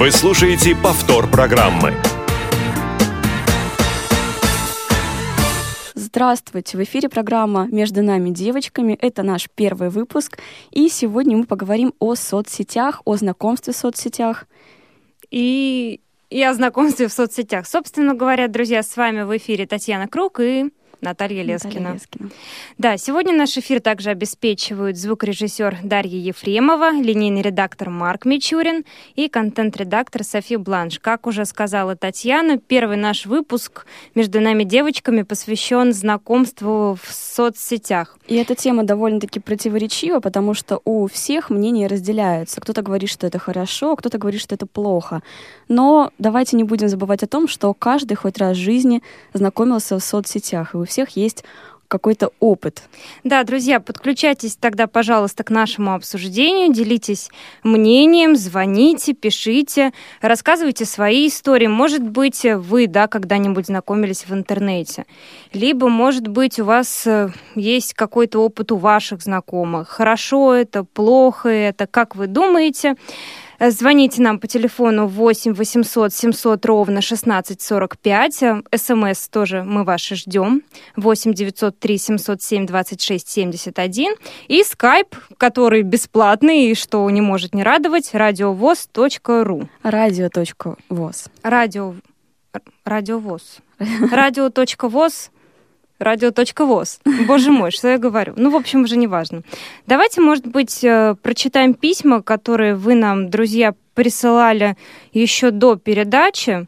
[0.00, 1.92] Вы слушаете повтор программы.
[5.94, 6.78] Здравствуйте!
[6.78, 8.96] В эфире программа «Между нами девочками».
[9.02, 10.38] Это наш первый выпуск.
[10.70, 14.46] И сегодня мы поговорим о соцсетях, о знакомстве в соцсетях.
[15.32, 17.66] И, и о знакомстве в соцсетях.
[17.66, 21.80] Собственно говоря, друзья, с вами в эфире Татьяна Круг и Наталья Лескина.
[21.80, 22.30] Наталья Лескина.
[22.78, 30.24] Да, сегодня наш эфир также обеспечивают звукорежиссер Дарья Ефремова, линейный редактор Марк Мичурин и контент-редактор
[30.24, 30.98] Софи Бланш.
[30.98, 38.18] Как уже сказала Татьяна, первый наш выпуск между нами девочками посвящен знакомству в соцсетях.
[38.26, 42.60] И эта тема довольно-таки противоречива, потому что у всех мнения разделяются.
[42.60, 45.22] Кто-то говорит, что это хорошо, кто-то говорит, что это плохо.
[45.68, 49.02] Но давайте не будем забывать о том, что каждый хоть раз в жизни
[49.32, 51.44] знакомился в соцсетях, и у всех есть
[51.88, 52.82] какой-то опыт.
[53.24, 57.30] Да, друзья, подключайтесь тогда, пожалуйста, к нашему обсуждению, делитесь
[57.64, 61.66] мнением, звоните, пишите, рассказывайте свои истории.
[61.66, 65.06] Может быть, вы, да, когда-нибудь знакомились в интернете.
[65.52, 69.88] Либо, может быть, у вас э, есть какой-то опыт у ваших знакомых.
[69.88, 72.96] Хорошо это, плохо это, как вы думаете?
[73.60, 78.44] Звоните нам по телефону 8 800 700 ровно 1645.
[78.76, 80.62] СМС тоже мы ваши ждем.
[80.96, 84.14] 8 903 707 26 71.
[84.46, 89.68] И скайп, который бесплатный и что не может не радовать, радиовоз.ру.
[89.82, 91.24] Радио.воз.
[91.42, 91.94] Радио...
[92.84, 93.58] Радиовоз.
[94.10, 95.30] Радио.воз
[95.98, 97.00] радио.воз.
[97.26, 98.34] Боже мой, что я говорю?
[98.36, 99.42] Ну, в общем, уже не важно.
[99.86, 104.76] Давайте, может быть, э, прочитаем письма, которые вы нам, друзья, присылали
[105.12, 106.66] еще до передачи.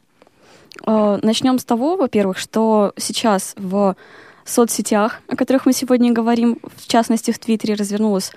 [0.86, 3.96] Э, Начнем с того, во-первых, что сейчас в
[4.44, 8.32] соцсетях, о которых мы сегодня говорим, в частности, в Твиттере развернулось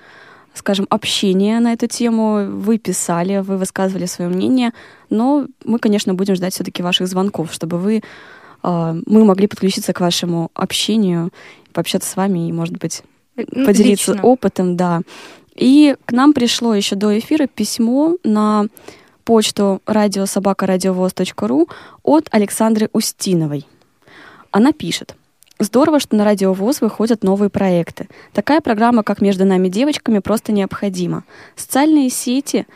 [0.54, 2.46] скажем, общение на эту тему.
[2.48, 4.72] Вы писали, вы высказывали свое мнение,
[5.10, 8.02] но мы, конечно, будем ждать все-таки ваших звонков, чтобы вы
[8.64, 11.30] мы могли подключиться к вашему общению,
[11.72, 13.02] пообщаться с вами и, может быть,
[13.36, 14.26] ну, поделиться Лично.
[14.26, 15.02] опытом, да.
[15.54, 18.66] И к нам пришло еще до эфира письмо на
[19.24, 21.68] почту радиособакарадиовоз.ру
[22.02, 23.66] от Александры Устиновой.
[24.50, 25.16] Она пишет.
[25.60, 28.08] Здорово, что на Радио ВОЗ выходят новые проекты.
[28.32, 31.24] Такая программа, как «Между нами девочками», просто необходима.
[31.54, 32.66] Социальные сети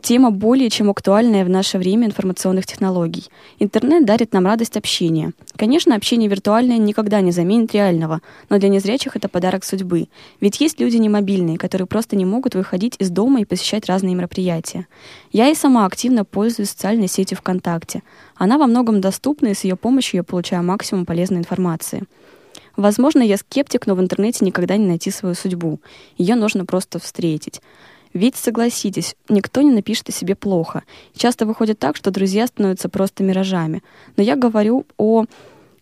[0.00, 3.24] тема более чем актуальная в наше время информационных технологий.
[3.58, 5.32] Интернет дарит нам радость общения.
[5.56, 10.08] Конечно, общение виртуальное никогда не заменит реального, но для незрячих это подарок судьбы.
[10.40, 14.86] Ведь есть люди немобильные, которые просто не могут выходить из дома и посещать разные мероприятия.
[15.32, 18.02] Я и сама активно пользуюсь социальной сетью ВКонтакте.
[18.36, 22.04] Она во многом доступна, и с ее помощью я получаю максимум полезной информации.
[22.76, 25.80] Возможно, я скептик, но в интернете никогда не найти свою судьбу.
[26.18, 27.62] Ее нужно просто встретить.
[28.16, 30.84] Ведь, согласитесь, никто не напишет о себе плохо.
[31.14, 33.82] часто выходит так, что друзья становятся просто миражами.
[34.16, 35.26] Но я говорю о...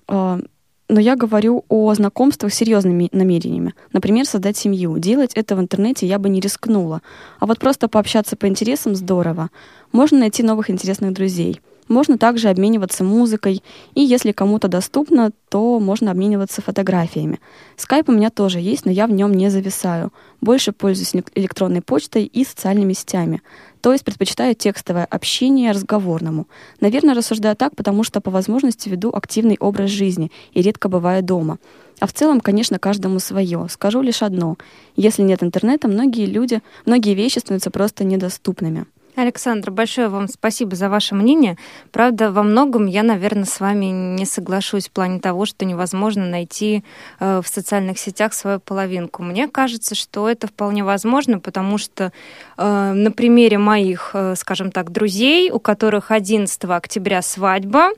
[0.08, 0.40] Э,
[0.86, 3.74] но я говорю о знакомствах с серьезными намерениями.
[3.92, 4.98] Например, создать семью.
[4.98, 7.00] Делать это в интернете я бы не рискнула.
[7.38, 9.50] А вот просто пообщаться по интересам здорово.
[9.92, 11.60] Можно найти новых интересных друзей.
[11.88, 13.62] Можно также обмениваться музыкой,
[13.94, 17.40] и если кому-то доступно, то можно обмениваться фотографиями.
[17.76, 20.12] Скайп у меня тоже есть, но я в нем не зависаю.
[20.40, 23.42] Больше пользуюсь электронной почтой и социальными сетями.
[23.82, 26.48] То есть предпочитаю текстовое общение разговорному.
[26.80, 31.58] Наверное, рассуждаю так, потому что по возможности веду активный образ жизни и редко бываю дома.
[32.00, 33.66] А в целом, конечно, каждому свое.
[33.70, 34.56] Скажу лишь одно.
[34.96, 38.86] Если нет интернета, многие люди, многие вещи становятся просто недоступными.
[39.16, 41.56] Александр, большое вам спасибо за ваше мнение.
[41.92, 46.82] Правда, во многом я, наверное, с вами не соглашусь в плане того, что невозможно найти
[47.20, 49.22] э, в социальных сетях свою половинку.
[49.22, 52.12] Мне кажется, что это вполне возможно, потому что
[52.56, 57.90] э, на примере моих, э, скажем так, друзей, у которых 11 октября свадьба,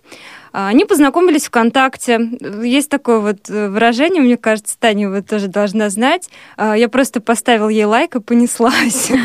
[0.52, 2.20] они познакомились ВКонтакте.
[2.62, 6.28] Есть такое вот э, выражение, мне кажется, Таня вы тоже должна знать.
[6.56, 9.10] А, я просто поставил ей лайк и понеслась.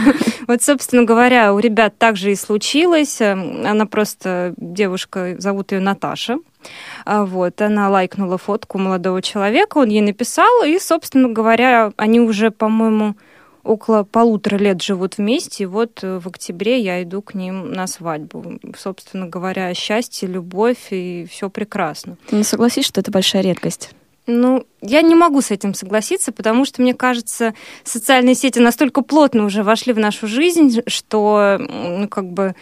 [0.48, 3.22] Вот, собственно говоря, у ребят также и случилось.
[3.22, 6.40] Эм, она просто, девушка, зовут ее Наташа.
[7.06, 12.52] А, вот, она лайкнула фотку молодого человека, он ей написал, и, собственно говоря, они уже,
[12.52, 13.16] по-моему,
[13.64, 17.88] около полутора лет живут вместе, и вот э, в октябре я иду к ним на
[17.88, 18.60] свадьбу.
[18.78, 22.18] Собственно говоря, счастье, любовь, и все прекрасно.
[22.32, 23.92] Ну, согласись, что это большая редкость.
[24.28, 27.54] Ну, я не могу с этим согласиться, потому что, мне кажется,
[27.84, 32.56] социальные сети настолько плотно уже вошли в нашу жизнь, что, ну, как бы,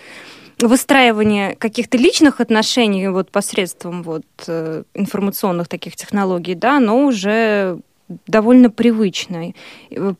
[0.61, 7.79] выстраивание каких-то личных отношений вот посредством вот э, информационных таких технологий, да, оно уже
[8.27, 9.56] довольно привычной.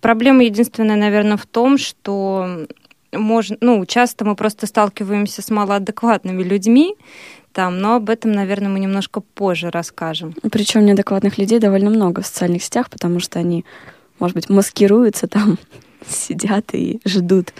[0.02, 2.68] Проблема единственная, наверное, в том, что
[3.12, 6.96] можно, ну, часто мы просто сталкиваемся с малоадекватными людьми,
[7.52, 10.36] там, но об этом, наверное, мы немножко позже расскажем.
[10.52, 13.66] Причем неадекватных людей довольно много в социальных сетях, потому что они,
[14.20, 15.58] может быть, маскируются там,
[16.08, 17.54] сидят и ждут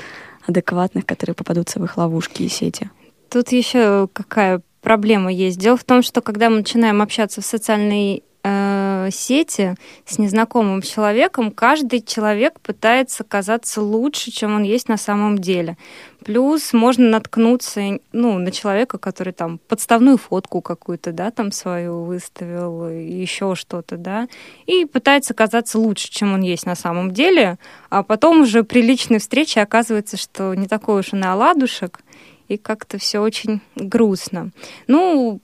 [0.46, 2.90] адекватных, которые попадутся в их ловушки и сети.
[3.30, 5.60] Тут еще какая проблема есть.
[5.60, 9.76] Дело в том, что когда мы начинаем общаться в социальной э, сети
[10.06, 15.78] с незнакомым человеком, каждый человек пытается казаться лучше, чем он есть на самом деле.
[16.24, 22.90] Плюс можно наткнуться ну, на человека, который там подставную фотку какую-то, да, там свою выставил,
[22.90, 24.28] еще что-то, да,
[24.66, 27.58] и пытается казаться лучше, чем он есть на самом деле,
[27.90, 32.02] а потом уже при личной встрече оказывается, что не такой уж он и оладушек,
[32.50, 34.52] и как-то все очень грустно.
[34.88, 35.40] Ну,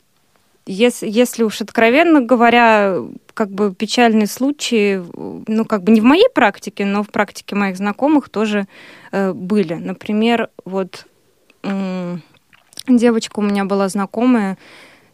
[0.66, 2.98] если, если уж откровенно говоря,
[3.34, 5.04] как бы печальные случаи,
[5.48, 8.68] ну, как бы не в моей практике, но в практике моих знакомых тоже
[9.12, 9.76] э, были.
[9.76, 11.06] Например, вот
[11.64, 12.18] э,
[12.88, 14.58] девочка у меня была знакомая,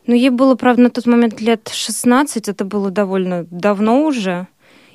[0.08, 4.48] но ей было, правда, на тот момент лет 16, это было довольно давно уже,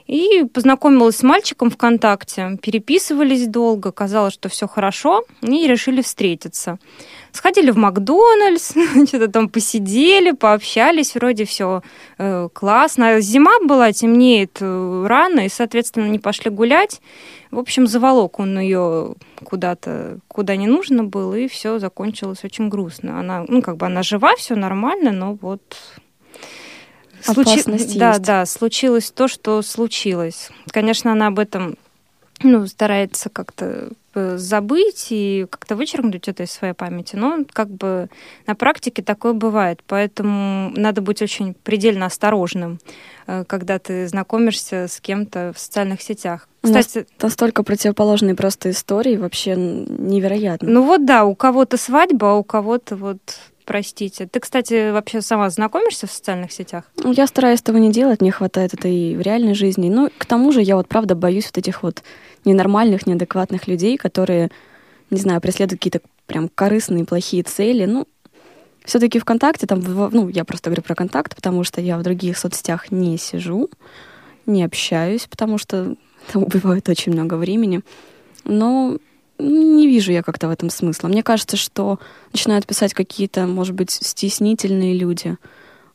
[0.06, 6.78] и познакомилась с мальчиком ВКонтакте, переписывались долго, казалось, что все хорошо, и решили встретиться.
[7.32, 8.72] Сходили в Макдональдс,
[9.08, 11.82] что-то там посидели, пообщались, вроде все
[12.18, 13.20] э, классно.
[13.20, 17.00] Зима была, темнеет э, рано, и, соответственно, не пошли гулять.
[17.50, 19.14] В общем, заволок он ее
[19.44, 23.18] куда-то, куда не нужно было, и все закончилось очень грустно.
[23.20, 25.62] Она, ну, как бы она жива, все нормально, но вот
[27.22, 27.62] Случи...
[27.98, 28.22] Да, есть.
[28.22, 30.50] да, случилось то, что случилось.
[30.70, 31.76] Конечно, она об этом
[32.42, 37.16] ну, старается как-то э, забыть и как-то вычеркнуть это из своей памяти.
[37.16, 38.08] Но как бы
[38.46, 39.80] на практике такое бывает.
[39.86, 42.78] Поэтому надо быть очень предельно осторожным,
[43.26, 46.48] э, когда ты знакомишься с кем-то в социальных сетях.
[46.62, 50.68] Кстати, настолько противоположные просто истории, вообще невероятно.
[50.68, 53.20] Ну вот да, у кого-то свадьба, а у кого-то вот
[53.66, 54.26] простите.
[54.26, 56.84] Ты, кстати, вообще сама знакомишься в социальных сетях?
[57.02, 59.90] Ну, я стараюсь этого не делать, мне хватает это и в реальной жизни.
[59.90, 62.02] Ну, к тому же я вот правда боюсь вот этих вот
[62.44, 64.50] ненормальных, неадекватных людей, которые,
[65.10, 67.84] не знаю, преследуют какие-то прям корыстные, плохие цели.
[67.84, 68.06] Ну,
[68.84, 72.92] все-таки ВКонтакте, там, ну, я просто говорю про контакт, потому что я в других соцсетях
[72.92, 73.68] не сижу,
[74.46, 75.96] не общаюсь, потому что
[76.32, 77.82] там убивают очень много времени.
[78.44, 78.98] Но
[79.38, 81.08] не вижу я как-то в этом смысла.
[81.08, 81.98] Мне кажется, что
[82.32, 85.36] начинают писать какие-то, может быть, стеснительные люди,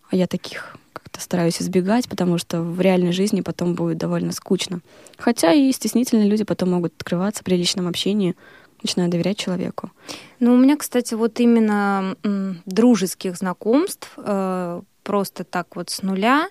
[0.10, 4.82] а я таких как-то стараюсь избегать, потому что в реальной жизни потом будет довольно скучно.
[5.18, 8.36] Хотя и стеснительные люди потом могут открываться при личном общении,
[8.84, 9.92] начинаю доверять человеку.
[10.40, 16.50] Ну, у меня, кстати, вот именно м, дружеских знакомств э, просто так вот с нуля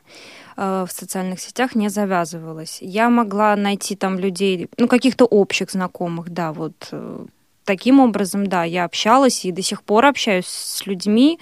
[0.56, 2.78] э, в социальных сетях не завязывалась.
[2.80, 7.26] Я могла найти там людей, ну, каких-то общих знакомых, да, вот э,
[7.64, 11.38] таким образом, да, я общалась и до сих пор общаюсь с людьми,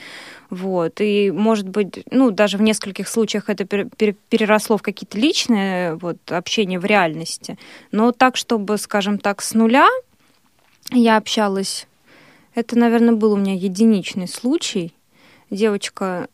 [0.50, 6.19] вот, и, может быть, ну, даже в нескольких случаях это переросло в какие-то личные вот,
[6.31, 7.58] общения в реальности,
[7.93, 9.88] но так, чтобы, скажем так, с нуля
[10.90, 11.87] я общалась,
[12.54, 14.93] это, наверное, был у меня единичный случай.
[15.50, 16.28] Девочка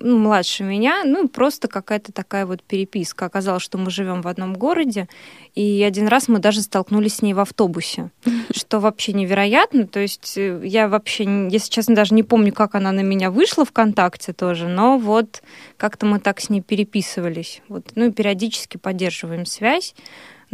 [0.00, 3.26] ну, младше меня, ну, просто какая-то такая вот переписка.
[3.26, 5.08] Оказалось, что мы живем в одном городе,
[5.54, 8.10] и один раз мы даже столкнулись с ней в автобусе,
[8.54, 9.86] что вообще невероятно.
[9.86, 13.64] То есть э, я вообще, если честно, даже не помню, как она на меня вышла
[13.64, 15.42] ВКонтакте тоже, но вот
[15.76, 17.62] как-то мы так с ней переписывались.
[17.68, 19.94] Вот, ну, и периодически поддерживаем связь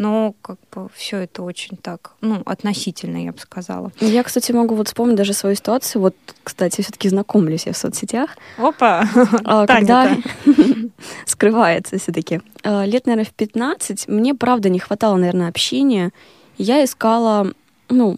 [0.00, 3.92] но как бы все это очень так, ну, относительно, я бы сказала.
[4.00, 6.00] Я, кстати, могу вот вспомнить даже свою ситуацию.
[6.00, 8.30] Вот, кстати, все-таки знакомлюсь я в соцсетях.
[8.56, 9.04] Опа!
[9.44, 10.16] А, когда
[11.26, 12.40] скрывается все-таки.
[12.62, 16.12] А, лет, наверное, в 15 мне, правда, не хватало, наверное, общения.
[16.56, 17.52] Я искала,
[17.90, 18.16] ну,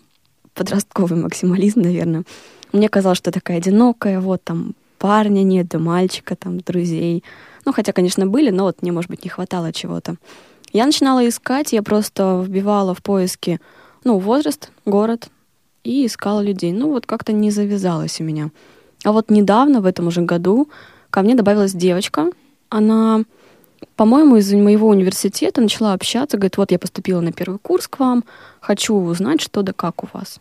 [0.55, 2.23] подростковый максимализм, наверное.
[2.73, 7.25] Мне казалось, что такая одинокая, вот там парня нет, да мальчика, там, друзей.
[7.65, 10.15] Ну, хотя, конечно, были, но вот мне, может быть, не хватало чего-то.
[10.73, 13.61] Я начинала искать, я просто вбивала в поиски,
[14.05, 15.29] ну, возраст, город,
[15.85, 16.73] и искала людей.
[16.73, 18.50] Ну, вот как-то не завязалось у меня.
[19.05, 20.69] А вот недавно, в этом уже году,
[21.11, 22.31] ко мне добавилась девочка.
[22.71, 23.25] Она,
[23.97, 28.25] по-моему, из моего университета начала общаться, говорит, вот я поступила на первый курс к вам,
[28.61, 30.38] хочу узнать, что да как у вас.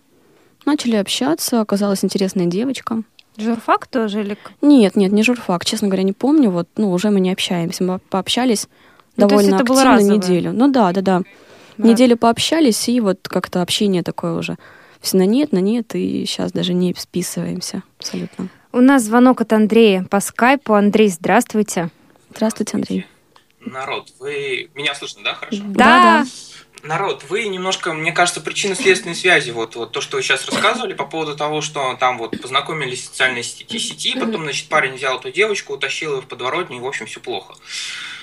[0.65, 3.03] Начали общаться, оказалась интересная девочка.
[3.37, 4.37] Журфак тоже или?
[4.61, 5.65] Нет, нет, не журфак.
[5.65, 6.51] Честно говоря, не помню.
[6.51, 7.83] Вот, ну, уже мы не общаемся.
[7.83, 8.67] Мы пообщались
[9.17, 10.51] ну, довольно это активно неделю.
[10.53, 11.21] Ну да, да, да.
[11.77, 11.87] Да.
[11.87, 14.57] Неделю пообщались, и вот как-то общение такое уже.
[15.01, 18.49] Все на нет, на нет, и сейчас даже не списываемся абсолютно.
[18.71, 20.73] У нас звонок от Андрея по скайпу.
[20.73, 21.89] Андрей, здравствуйте.
[22.35, 23.05] Здравствуйте, Андрей.
[23.59, 24.69] Народ, вы...
[24.75, 25.61] Меня слышно, да, хорошо?
[25.65, 26.23] Да.
[26.23, 26.87] да.
[26.87, 31.05] народ, вы немножко, мне кажется, причинно-следственной связи, вот, вот то, что вы сейчас рассказывали по
[31.05, 35.31] поводу того, что там вот познакомились в социальной сети, сети потом, значит, парень взял эту
[35.31, 37.55] девочку, утащил ее в подворотню, и, в общем, все плохо.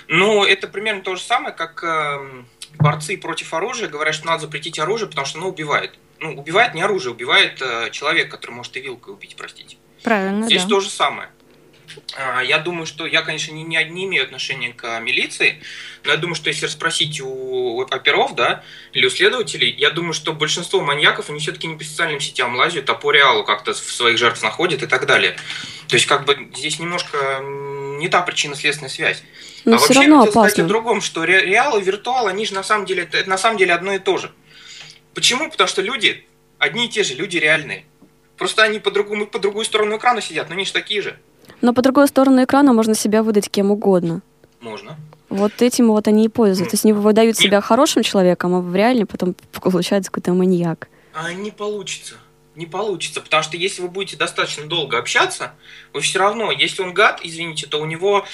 [0.08, 2.44] Ну, это примерно то же самое, как э,
[2.78, 5.98] борцы против оружия говорят, что надо запретить оружие, потому что оно убивает.
[6.18, 9.76] Ну, убивает не оружие, убивает э, человек, который может и вилкой убить, простите.
[10.02, 10.70] Правильно, Здесь да.
[10.70, 11.28] то же самое.
[12.16, 15.62] А, Я думаю, что я, конечно, не, не, не имею отношения к милиции,
[16.04, 20.32] но я думаю, что если спросить у оперов, да, или у следователей, я думаю, что
[20.32, 24.18] большинство маньяков, они все-таки не по социальным сетям лазят, а по реалу как-то в своих
[24.18, 25.36] жертв находят и так далее.
[25.88, 27.40] То есть, как бы здесь немножко
[27.99, 29.23] не та причинно-следственная связь.
[29.64, 30.68] Но а все вообще равно хотел сказать о опасно.
[30.68, 33.73] другом, что ре- реал и виртуал, они же на самом деле, это, на самом деле
[33.75, 34.30] одно и то же.
[35.14, 35.50] Почему?
[35.50, 36.26] Потому что люди
[36.59, 37.85] одни и те же, люди реальные.
[38.37, 41.18] Просто они по, другому, по другую сторону экрана сидят, но они же такие же.
[41.61, 44.23] Но по другой сторону экрана можно себя выдать кем угодно.
[44.61, 44.97] Можно.
[45.28, 46.71] Вот этим вот они и пользуются.
[46.71, 47.45] То есть они выдают Нет.
[47.45, 50.88] себя хорошим человеком, а в реале потом получается какой-то маньяк.
[51.14, 52.14] А не получится.
[52.58, 55.54] Не получится, потому что если вы будете достаточно долго общаться,
[55.92, 58.26] вы все равно, если он гад, извините, то у него,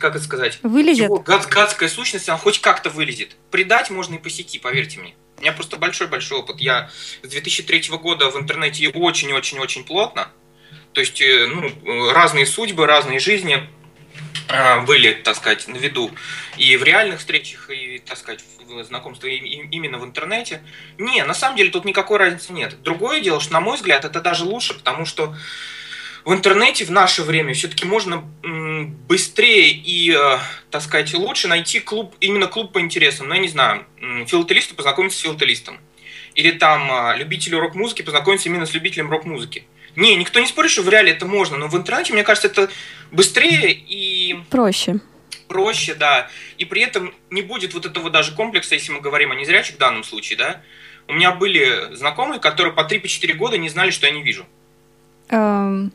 [0.00, 1.04] как это сказать, Вылезет?
[1.04, 3.36] его гад, гадская сущность, она хоть как-то вылезет.
[3.52, 5.14] Предать можно и по сети, поверьте мне.
[5.38, 6.58] У меня просто большой-большой опыт.
[6.58, 6.90] Я
[7.22, 10.26] с 2003 года в интернете очень-очень-очень плотно.
[10.92, 13.68] То есть, э, ну, э, разные судьбы, разные жизни
[14.86, 16.10] были, так сказать, на виду
[16.58, 18.44] и в реальных встречах, и, так сказать,
[19.24, 20.62] и- именно в интернете.
[20.98, 22.82] Не, на самом деле тут никакой разницы нет.
[22.82, 25.34] Другое дело, что, на мой взгляд, это даже лучше, потому что
[26.24, 28.18] в интернете в наше время все-таки можно
[29.08, 30.38] быстрее и, э,
[30.70, 33.28] так сказать, лучше найти клуб, именно клуб по интересам.
[33.28, 33.86] Ну, я не знаю,
[34.26, 35.80] филателисту познакомиться с филателистом.
[36.34, 39.66] Или там э, любителю рок-музыки познакомиться именно с любителем рок-музыки.
[39.96, 42.70] Не, никто не спорит, что в реале это можно, но в интернете, мне кажется, это
[43.10, 45.00] быстрее и Проще.
[45.48, 46.28] проще, да.
[46.58, 49.78] И при этом не будет вот этого даже комплекса, если мы говорим о незрячих в
[49.78, 50.62] данном случае, да.
[51.08, 54.46] У меня были знакомые, которые по 3-4 года не знали, что я не вижу.
[55.28, 55.92] Эм,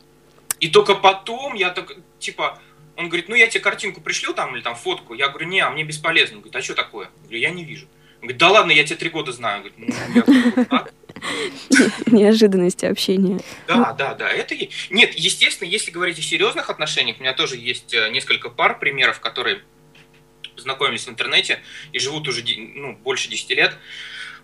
[0.59, 2.59] И только потом я так, типа,
[2.97, 5.13] он говорит, ну я тебе картинку пришлю там или там фотку.
[5.13, 6.37] Я говорю, не, а мне бесполезно.
[6.37, 7.05] Он говорит, а что такое?
[7.05, 7.85] Я говорю, я не вижу.
[8.15, 9.63] Он говорит, да ладно, я тебя три года знаю.
[9.63, 10.91] Он говорит, ну, я говорю?
[12.07, 13.39] Неожиданности общения.
[13.67, 17.57] Да, да, да, это и- Нет, естественно, если говорить о серьезных отношениях, у меня тоже
[17.57, 19.61] есть э, несколько пар примеров, которые
[20.55, 21.59] познакомились в интернете
[21.91, 22.43] и живут уже
[22.75, 23.75] ну, больше 10 лет.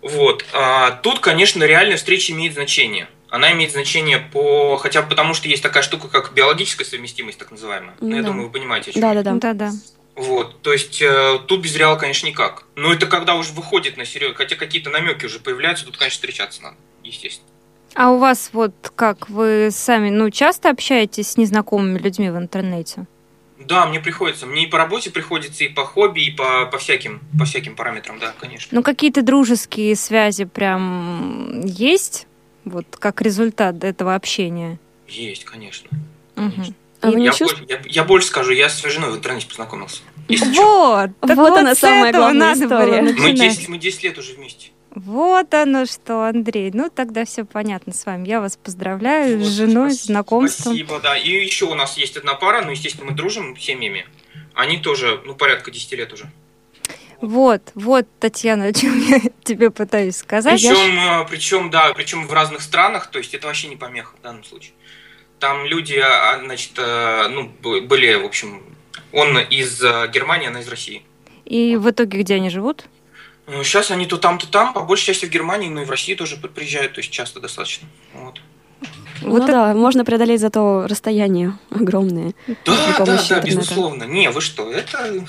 [0.00, 0.44] Вот.
[0.52, 3.08] А, Тут, конечно, реальная встреча имеет значение.
[3.30, 7.50] Она имеет значение по хотя бы потому, что есть такая штука, как биологическая совместимость, так
[7.50, 7.96] называемая.
[8.00, 8.28] Ну, я Да.
[8.28, 9.14] думаю, вы понимаете, о чем я.
[9.14, 9.52] Да-да-да.
[9.52, 9.72] Да-да.
[10.16, 12.64] Вот, то есть э, тут без реала, конечно, никак.
[12.76, 16.62] Но это когда уже выходит на серьезно, хотя какие-то намеки уже появляются, тут, конечно, встречаться
[16.62, 17.48] надо, естественно.
[17.94, 23.06] А у вас вот как, вы сами, ну, часто общаетесь с незнакомыми людьми в интернете?
[23.58, 24.46] Да, мне приходится.
[24.46, 28.18] Мне и по работе приходится, и по хобби, и по, по всяким, по всяким параметрам,
[28.18, 28.68] да, конечно.
[28.72, 32.26] Ну, какие-то дружеские связи прям есть?
[32.64, 34.78] Вот как результат этого общения?
[35.06, 35.88] Есть, конечно.
[36.34, 36.74] Конечно.
[37.04, 37.76] А вы не я, чувствуете?
[37.76, 40.02] боль- я, я больше скажу, я с своей женой в интернете познакомился.
[40.28, 40.46] Если.
[40.56, 41.10] Вот!
[41.20, 43.02] так Вот она с самая главная история.
[43.02, 43.56] мы, начинать.
[43.56, 44.70] 10, мы 10 лет уже вместе.
[44.94, 46.70] Вот оно что, Андрей.
[46.72, 48.28] Ну, тогда все понятно с вами.
[48.28, 50.72] Я вас поздравляю Вот, с женой, с спасибо, знакомством.
[50.72, 51.16] Спасибо, да.
[51.16, 54.06] И еще у нас есть одна пара, ну, естественно, мы дружим семьями.
[54.54, 56.30] Они тоже, ну, порядка 10 лет уже.
[57.20, 60.60] Вот, вот, Татьяна, о чем я тебе пытаюсь сказать.
[60.60, 64.22] Причем, э, причем, да, причем в разных странах, то есть это вообще не помеха в
[64.22, 64.72] данном случае.
[65.44, 68.62] Там люди, а, значит, э, ну, были, в общем,
[69.12, 71.02] он из э, Германии, она из России.
[71.44, 72.86] И в итоге где они живут?
[73.46, 76.14] Сейчас они то там, то там, по большей части в Германии, но и в России
[76.14, 77.86] тоже приезжают, то есть часто достаточно.
[78.14, 78.40] Вот.
[79.20, 82.32] Вот ну это- да, можно преодолеть зато расстояние огромное.
[82.46, 83.46] Да, да, да, интернета.
[83.46, 84.04] безусловно.
[84.04, 85.26] Не, вы что, это...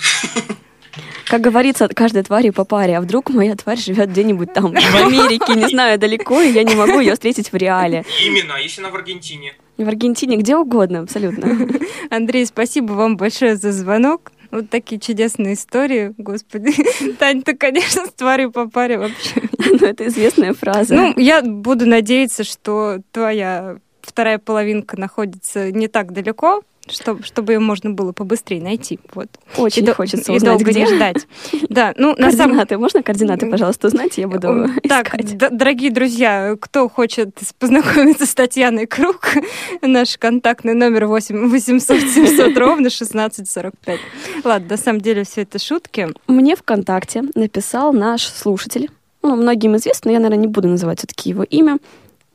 [1.25, 2.98] Как говорится, каждой твари по паре.
[2.98, 6.75] А вдруг моя тварь живет где-нибудь там, в Америке, не знаю, далеко, и я не
[6.75, 8.05] могу ее встретить в реале.
[8.24, 9.55] Именно, если она в Аргентине.
[9.77, 11.67] В Аргентине, где угодно, абсолютно.
[12.10, 14.32] Андрей, спасибо вам большое за звонок.
[14.51, 16.72] Вот такие чудесные истории, господи.
[17.20, 19.41] Тань, ты, конечно, с тварью по паре вообще.
[19.58, 20.96] Ну, это известная фраза.
[20.96, 27.60] Ну, я буду надеяться, что твоя вторая половинка находится не так далеко, чтобы, чтобы ее
[27.60, 29.00] можно было побыстрее найти.
[29.13, 29.27] Вот.
[29.58, 30.82] Очень и хочется и узнать, долго где.
[30.82, 31.27] не ждать.
[31.70, 32.77] Да, ну, на самом Координаты.
[32.77, 34.18] Можно координаты, пожалуйста, узнать?
[34.18, 35.38] Я буду Так, искать.
[35.38, 39.27] д- дорогие друзья, кто хочет познакомиться с Татьяной Круг,
[39.82, 44.00] наш контактный номер 8 800 700 ровно 1645.
[44.44, 46.10] Ладно, на самом деле все это шутки.
[46.27, 48.89] Мне ВКонтакте написал наш слушатель.
[49.24, 51.80] Ну, многим известно, но я, наверное, не буду называть все-таки его имя.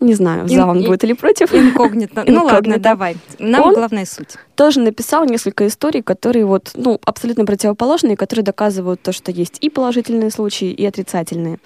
[0.01, 1.55] Не знаю, за он будет или против.
[1.55, 2.25] Инкогнито.
[2.27, 3.17] Ну ладно, давай.
[3.39, 4.37] Нам главная суть.
[4.57, 9.69] Тоже написал несколько историй, которые вот, ну, абсолютно противоположные, которые доказывают то, что есть и
[9.69, 11.59] положительные случаи, и отрицательные.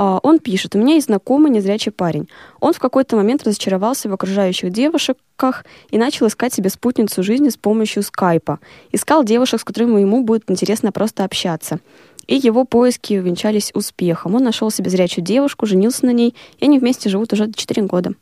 [0.00, 2.28] А, он пишет, у меня есть знакомый незрячий парень.
[2.60, 7.56] Он в какой-то момент разочаровался в окружающих девушках и начал искать себе спутницу жизни с
[7.56, 8.60] помощью скайпа.
[8.92, 11.80] Искал девушек, с которыми ему будет интересно просто общаться.
[12.28, 14.36] И его поиски увенчались успехом.
[14.36, 18.12] Он нашел себе зрячую девушку, женился на ней, и они вместе живут уже 4 года.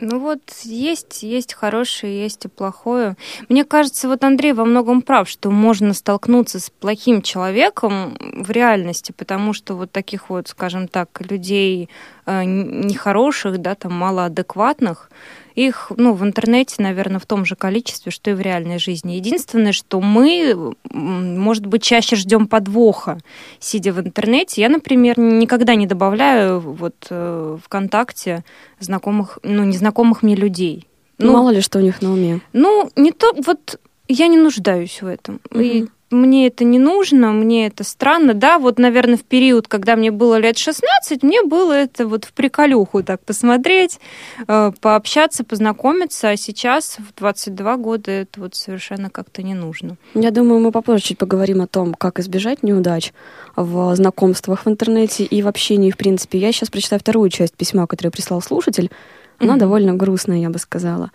[0.00, 3.16] Ну вот есть, есть хорошее, есть и плохое.
[3.48, 9.14] Мне кажется, вот Андрей во многом прав, что можно столкнуться с плохим человеком в реальности,
[9.16, 11.88] потому что вот таких вот, скажем так, людей
[12.26, 15.10] э, нехороших, да, там малоадекватных,
[15.54, 19.14] их, ну, в интернете, наверное, в том же количестве, что и в реальной жизни.
[19.14, 23.18] Единственное, что мы, может быть, чаще ждем подвоха,
[23.60, 24.60] сидя в интернете.
[24.60, 28.44] Я, например, никогда не добавляю вот э, ВКонтакте
[28.80, 30.88] знакомых, ну, незнакомых мне людей.
[31.18, 32.40] Ну, Мало ли, что у них на уме.
[32.52, 35.40] Ну, не то, вот я не нуждаюсь в этом.
[35.50, 35.60] Угу.
[35.60, 38.34] И мне это не нужно, мне это странно.
[38.34, 42.32] Да, вот, наверное, в период, когда мне было лет 16, мне было это вот в
[42.32, 44.00] приколюху так посмотреть,
[44.46, 49.96] э, пообщаться, познакомиться, а сейчас в 22 года это вот совершенно как-то не нужно.
[50.14, 53.12] Я думаю, мы попозже чуть поговорим о том, как избежать неудач
[53.56, 56.38] в знакомствах в интернете и в общении, в принципе.
[56.38, 58.90] Я сейчас прочитаю вторую часть письма, которое прислал слушатель.
[59.38, 59.58] Она mm-hmm.
[59.58, 61.10] довольно грустная, я бы сказала.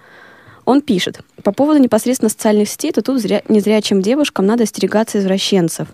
[0.69, 5.87] Он пишет, по поводу непосредственно социальных сетей, то тут зря, незрячим девушкам надо остерегаться извращенцев.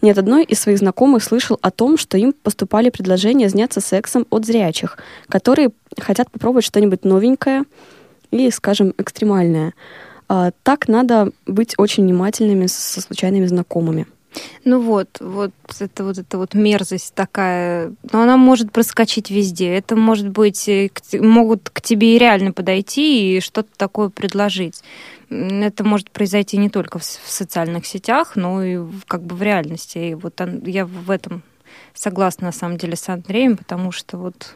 [0.00, 4.26] Ни от одной из своих знакомых слышал о том, что им поступали предложения заняться сексом
[4.30, 4.96] от зрячих,
[5.28, 7.64] которые хотят попробовать что-нибудь новенькое
[8.30, 9.74] или, скажем, экстремальное.
[10.30, 14.06] А, так надо быть очень внимательными со случайными знакомыми.
[14.64, 19.74] Ну вот, вот это вот эта вот мерзость такая, но она может проскочить везде.
[19.74, 24.82] Это может быть, э, могут к тебе и реально подойти и что-то такое предложить.
[25.30, 29.98] Это может произойти не только в, в социальных сетях, но и как бы в реальности.
[29.98, 31.42] И вот я в этом
[31.94, 34.54] согласна на самом деле с Андреем, потому что вот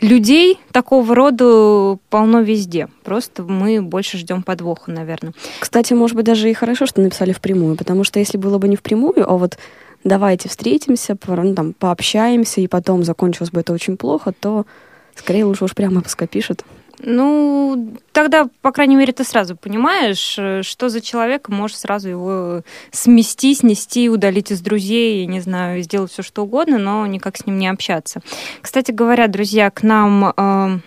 [0.00, 2.88] людей такого рода полно везде.
[3.04, 5.32] Просто мы больше ждем подвоха, наверное.
[5.58, 8.76] Кстати, может быть, даже и хорошо, что написали впрямую, потому что если было бы не
[8.76, 9.58] впрямую, а вот
[10.04, 14.66] давайте встретимся, ну, там, пообщаемся, и потом закончилось бы это очень плохо, то
[15.14, 16.64] скорее лучше уж прямо пускай пишут.
[17.02, 22.62] Ну, тогда, по крайней мере, ты сразу понимаешь, э, что за человек, можешь сразу его
[22.90, 27.58] смести, снести, удалить из друзей, не знаю, сделать все что угодно, но никак с ним
[27.58, 28.20] не общаться.
[28.60, 30.78] Кстати говоря, друзья, к нам э,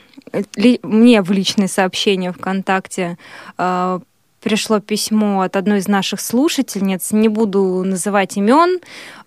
[0.84, 3.17] мне в личные сообщения ВКонтакте
[3.58, 3.99] э,
[4.43, 7.12] пришло письмо от одной из наших слушательниц.
[7.12, 8.79] Не буду называть имен,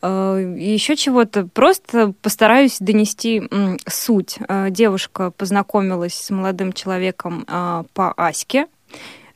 [0.02, 1.48] э, еще чего-то.
[1.52, 3.42] Просто постараюсь донести
[3.88, 4.38] суть.
[4.48, 8.66] Э, девушка познакомилась с молодым человеком э, по Аське.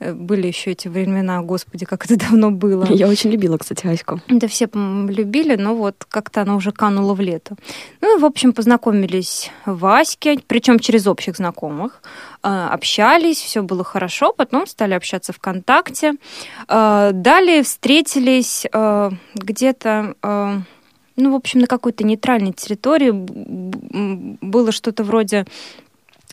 [0.00, 2.86] Были еще эти времена, господи, как это давно было.
[2.90, 4.20] Я очень любила, кстати, Аську.
[4.28, 7.56] Да все любили, но вот как-то она уже канула в лето.
[8.00, 12.02] Ну и, в общем, познакомились в Аське, причем через общих знакомых.
[12.42, 16.14] Э, общались, все было хорошо, потом стали общаться ВКонтакте.
[16.68, 18.66] Э, далее встретились
[19.34, 20.14] где-то
[21.16, 25.44] ну, в общем, на какой-то нейтральной территории было что-то вроде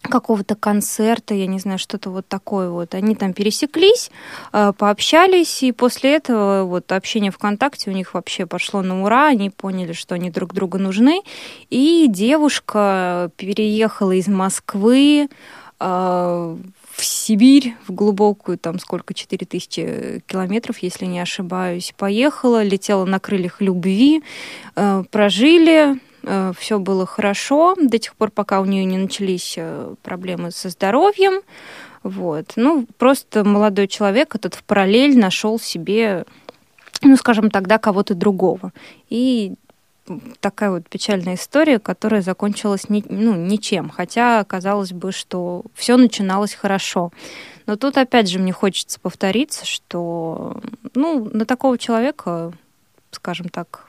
[0.01, 2.95] какого-то концерта, я не знаю, что-то вот такое вот.
[2.95, 4.09] Они там пересеклись,
[4.51, 9.91] пообщались, и после этого вот общение ВКонтакте у них вообще пошло на ура, они поняли,
[9.91, 11.21] что они друг другу нужны,
[11.69, 15.27] и девушка переехала из Москвы
[15.79, 16.57] в
[16.97, 24.23] Сибирь, в глубокую, там сколько, 4000 километров, если не ошибаюсь, поехала, летела на крыльях любви,
[24.75, 29.95] э, прожили, Э, все было хорошо до тех пор, пока у нее не начались э,
[30.03, 31.41] проблемы со здоровьем.
[32.03, 32.53] Вот.
[32.57, 36.25] Ну, просто молодой человек этот в параллель нашел себе,
[37.01, 38.73] ну, скажем, тогда кого-то другого.
[39.09, 39.53] И
[40.39, 43.89] такая вот печальная история, которая закончилась ни, ну, ничем.
[43.89, 47.11] Хотя казалось бы, что все начиналось хорошо.
[47.65, 50.61] Но тут опять же мне хочется повториться, что
[50.93, 52.53] ну, на такого человека,
[53.11, 53.87] скажем так,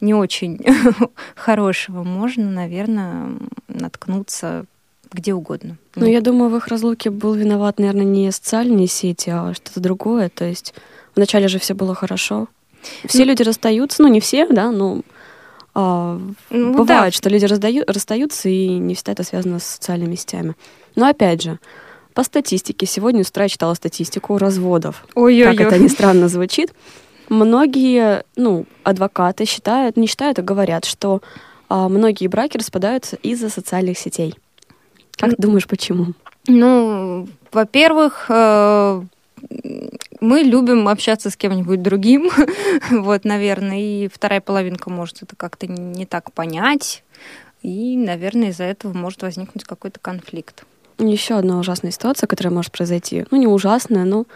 [0.00, 0.58] не очень
[1.36, 3.32] хорошего, можно, наверное,
[3.68, 4.66] наткнуться
[5.12, 5.76] где угодно.
[5.94, 10.28] Ну, я думаю, в их разлуке был виноват, наверное, не социальные сети, а что-то другое.
[10.28, 10.74] То есть
[11.14, 12.48] вначале же все было хорошо.
[13.06, 15.02] Все ну, люди расстаются, ну, не все, да, но
[15.74, 17.16] а, ну, бывает, да.
[17.16, 20.54] что люди раздают, расстаются, и не всегда это связано с социальными сетями.
[20.94, 21.58] Но опять же,
[22.14, 25.04] по статистике, сегодня с утра читала статистику разводов.
[25.14, 25.56] Ой-ой-ой.
[25.56, 26.72] Как это ни странно звучит.
[27.28, 31.22] Многие, ну, адвокаты считают, не считают, а говорят, что
[31.68, 34.34] а, многие браки распадаются из-за социальных сетей.
[35.16, 36.08] Как ты думаешь, почему?
[36.46, 39.02] Ну, во-первых, э,
[40.20, 42.30] мы любим общаться с кем-нибудь другим,
[42.90, 47.02] вот, наверное, и вторая половинка может это как-то не так понять,
[47.62, 50.64] и, наверное, из-за этого может возникнуть какой-то конфликт.
[50.98, 53.26] Еще одна ужасная ситуация, которая может произойти.
[53.30, 54.26] Ну, не ужасная, но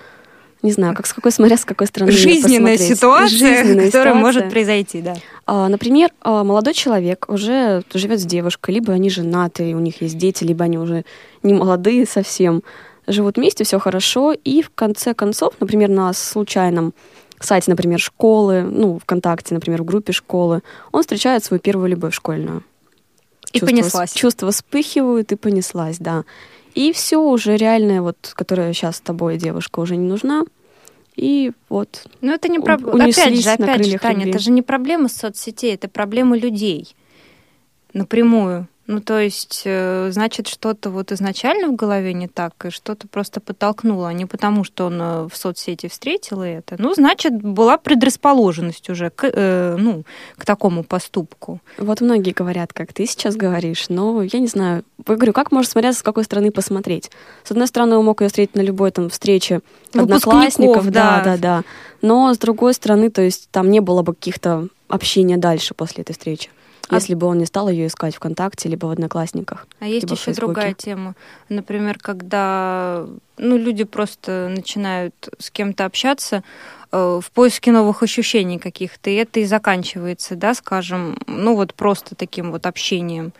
[0.62, 4.14] не знаю, как с какой, смотря с какой стороны Жизненная ситуация, Жизненная которая ситуация.
[4.14, 5.14] может произойти, да.
[5.46, 10.18] А, например, а, молодой человек уже живет с девушкой, либо они женаты, у них есть
[10.18, 11.04] дети, либо они уже
[11.44, 12.62] не молодые совсем,
[13.08, 16.94] живут вместе, все хорошо, и в конце концов, например, на случайном
[17.40, 22.62] сайте, например, школы, ну, ВКонтакте, например, в группе школы, он встречает свою первую любовь школьную.
[23.52, 24.12] И чувства, понеслась.
[24.12, 26.24] Чувства вспыхивают, и понеслась, да.
[26.74, 30.44] И все уже реальное, вот, которая сейчас с тобой девушка уже не нужна.
[31.16, 32.06] И вот.
[32.20, 33.04] Но это не проблема.
[33.04, 34.30] Опять же, опять же, Таня, любви.
[34.30, 36.94] это же не проблема соцсетей, это проблема людей
[37.92, 38.68] напрямую.
[38.88, 43.38] Ну, то есть, э, значит, что-то вот изначально в голове не так, и что-то просто
[43.38, 46.76] подтолкнуло, а не потому, что он э, в соцсети встретил это.
[46.78, 50.04] Ну, значит, была предрасположенность уже к, э, ну,
[50.38, 51.60] к такому поступку.
[51.76, 54.84] Вот многие говорят, как ты сейчас говоришь, но я не знаю.
[55.06, 57.10] Я говорю, как можно смотреть, с какой стороны посмотреть?
[57.44, 59.60] С одной стороны, он мог ее встретить на любой там встрече
[59.92, 61.62] одноклассников, да, да, да.
[62.00, 66.12] Но с другой стороны, то есть там не было бы каких-то общения дальше после этой
[66.12, 66.48] встречи.
[66.88, 66.94] А...
[66.96, 69.66] Если бы он не стал ее искать ВКонтакте, либо в Одноклассниках.
[69.80, 71.14] А есть еще другая тема.
[71.48, 76.42] Например, когда ну, люди просто начинают с кем-то общаться
[76.90, 82.14] э, в поиске новых ощущений каких-то, и это и заканчивается, да, скажем, ну вот просто
[82.14, 83.32] таким вот общением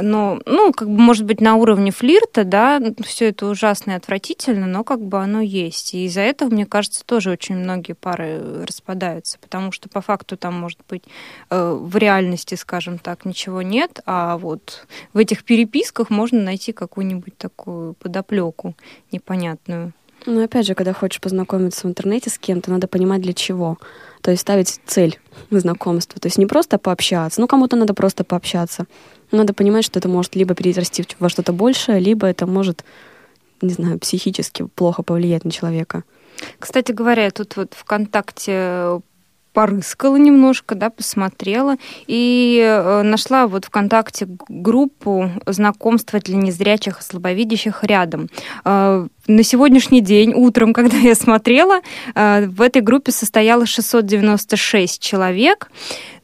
[0.00, 4.66] но, ну, как бы, может быть, на уровне флирта, да, все это ужасно и отвратительно,
[4.66, 5.94] но как бы оно есть.
[5.94, 10.54] И из-за этого, мне кажется, тоже очень многие пары распадаются, потому что по факту там,
[10.54, 11.04] может быть,
[11.50, 17.36] э, в реальности, скажем так, ничего нет, а вот в этих переписках можно найти какую-нибудь
[17.36, 18.74] такую подоплеку
[19.10, 19.92] непонятную.
[20.24, 23.78] Ну, опять же, когда хочешь познакомиться в интернете с кем-то, надо понимать, для чего.
[24.22, 25.18] То есть ставить цель
[25.50, 26.20] знакомства.
[26.20, 27.40] То есть не просто пообщаться.
[27.40, 28.86] Ну, кому-то надо просто пообщаться.
[29.30, 32.84] Надо понимать, что это может либо перерасти во что-то большее, либо это может,
[33.60, 36.04] не знаю, психически плохо повлиять на человека.
[36.58, 39.00] Кстати говоря, я тут вот ВКонтакте
[39.52, 47.84] порыскала немножко, да, посмотрела и э, нашла вот ВКонтакте группу знакомства для незрячих и слабовидящих
[47.84, 48.28] рядом.
[49.28, 51.80] На сегодняшний день, утром, когда я смотрела,
[52.14, 55.70] э, в этой группе состояло 696 человек.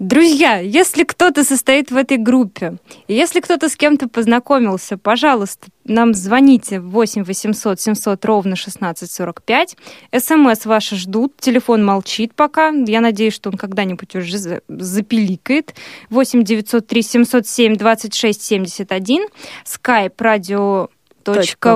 [0.01, 2.75] Друзья, если кто-то состоит в этой группе,
[3.07, 9.77] если кто-то с кем-то познакомился, пожалуйста, нам звоните 8 800 700 ровно 1645.
[10.17, 12.71] СМС ваши ждут, телефон молчит пока.
[12.71, 15.75] Я надеюсь, что он когда-нибудь уже запиликает.
[16.11, 19.27] 8 903 707 26 71.
[19.65, 20.91] Skype, радио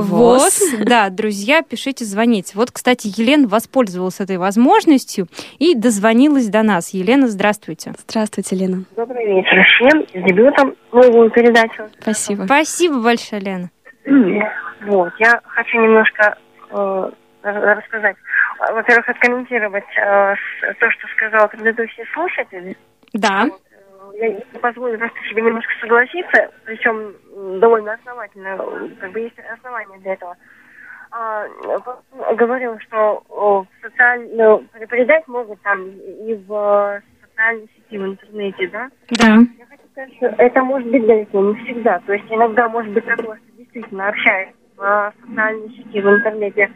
[0.00, 0.60] ВОЗ.
[0.84, 2.52] Да, друзья, пишите, звоните.
[2.56, 5.26] Вот, кстати, Елена воспользовалась этой возможностью
[5.58, 6.90] и дозвонилась до нас.
[6.94, 7.92] Елена, здравствуйте.
[8.08, 8.84] Здравствуйте, Лена.
[8.96, 10.02] Добрый вечер всем.
[10.08, 11.88] С дебютом новую передачу.
[12.00, 12.44] Спасибо.
[12.44, 13.70] Спасибо большое, Лена.
[14.84, 16.36] Вот, я хочу немножко
[16.70, 17.10] э,
[17.44, 18.16] рассказать.
[18.58, 20.34] Во-первых, откомментировать э,
[20.80, 22.76] то, что сказал предыдущий слушатель.
[23.12, 23.44] Да.
[23.44, 23.60] Вот,
[24.14, 27.14] я позволю просто себе немножко согласиться, причем
[27.60, 28.58] довольно основательно,
[29.00, 30.36] как бы есть основания для этого.
[31.10, 31.46] А,
[32.34, 38.90] говорил, что социально передать могут там и в социальной сети, в интернете, да?
[39.10, 39.26] Да.
[39.58, 42.00] Я хочу сказать, что это может быть далеко не всегда.
[42.06, 46.70] То есть иногда может быть такое, что действительно общаясь в социальной сети, в интернете,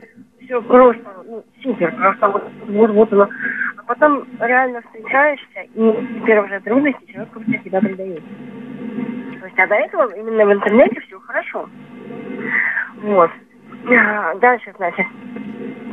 [0.45, 3.29] все просто, ну, супер, просто вот, вот, вот оно.
[3.87, 8.23] Потом реально встречаешься, и первые же трудности человек просто себя предает.
[9.41, 11.69] То есть, а до этого именно в интернете все хорошо.
[13.03, 13.31] Вот.
[13.89, 15.07] А, дальше, значит,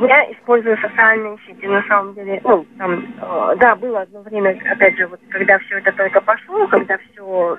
[0.00, 4.96] я использую социальные сети, на самом деле, ну, там, э, да, было одно время, опять
[4.96, 7.58] же, вот, когда все это только пошло, когда все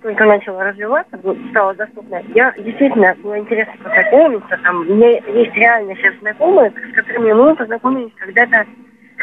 [0.00, 1.18] только начала развиваться,
[1.50, 4.58] стало доступно, я действительно было интересно познакомиться.
[4.64, 8.66] Там, у меня есть реально сейчас знакомые, с которыми мы познакомились когда-то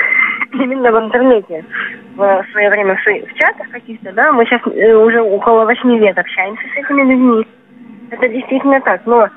[0.53, 1.65] именно в интернете
[2.15, 6.63] в свое время в, чатах каких-то, да, мы сейчас э, уже около восьми лет общаемся
[6.73, 7.47] с этими людьми.
[8.11, 9.29] Это действительно так, но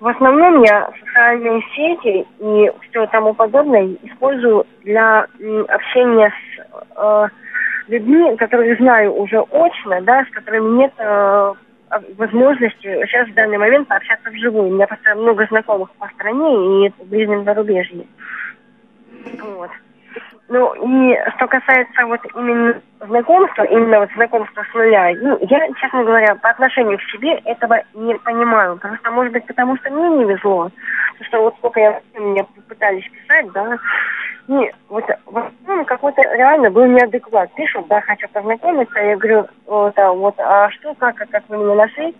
[0.00, 5.26] в основном я социальные сети и все тому подобное использую для
[5.68, 7.28] общения с э,
[7.88, 11.52] людьми, которых знаю уже очно, да, с которыми нет э,
[12.16, 14.68] возможности сейчас в данный момент пообщаться вживую.
[14.68, 18.06] У меня просто много знакомых по стране и в ближнем зарубежье.
[19.40, 19.70] Вот.
[20.48, 26.04] Ну, и что касается вот именно знакомства, именно вот знакомства с нуля, ну, я, честно
[26.04, 28.76] говоря, по отношению к себе этого не понимаю.
[28.76, 30.70] Просто, может быть, потому что мне не везло.
[31.12, 33.78] Потому что вот сколько я, меня пытались писать, да,
[34.48, 37.50] и вот в основном какой-то реально был неадекват.
[37.54, 38.98] Пишут, да, хочу познакомиться.
[38.98, 42.14] Я говорю, вот, а, вот, а что, как, а как вы меня нашли?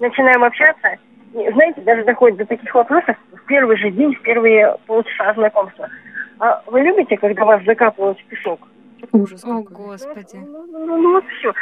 [0.00, 0.96] Начинаем общаться.
[1.34, 5.88] И, знаете, даже доходит до таких вопросов в первый же день, в первые полчаса знакомства.
[6.38, 8.60] А вы любите, когда вас закапывают в песок?
[9.12, 9.44] Ужас.
[9.44, 9.60] О.
[9.62, 10.36] Господи.
[10.36, 11.52] Ну, ну, ну, ну, вот все.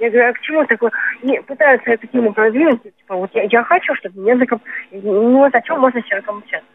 [0.00, 0.90] Я говорю, а к чему такое?
[1.22, 2.82] Не, пытаются эту тему продвинуть.
[2.82, 4.70] Типа, вот я, я хочу, чтобы меня закопали.
[4.92, 6.66] Ну, вот о чем можно с человеком общаться?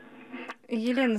[0.68, 1.18] Елена.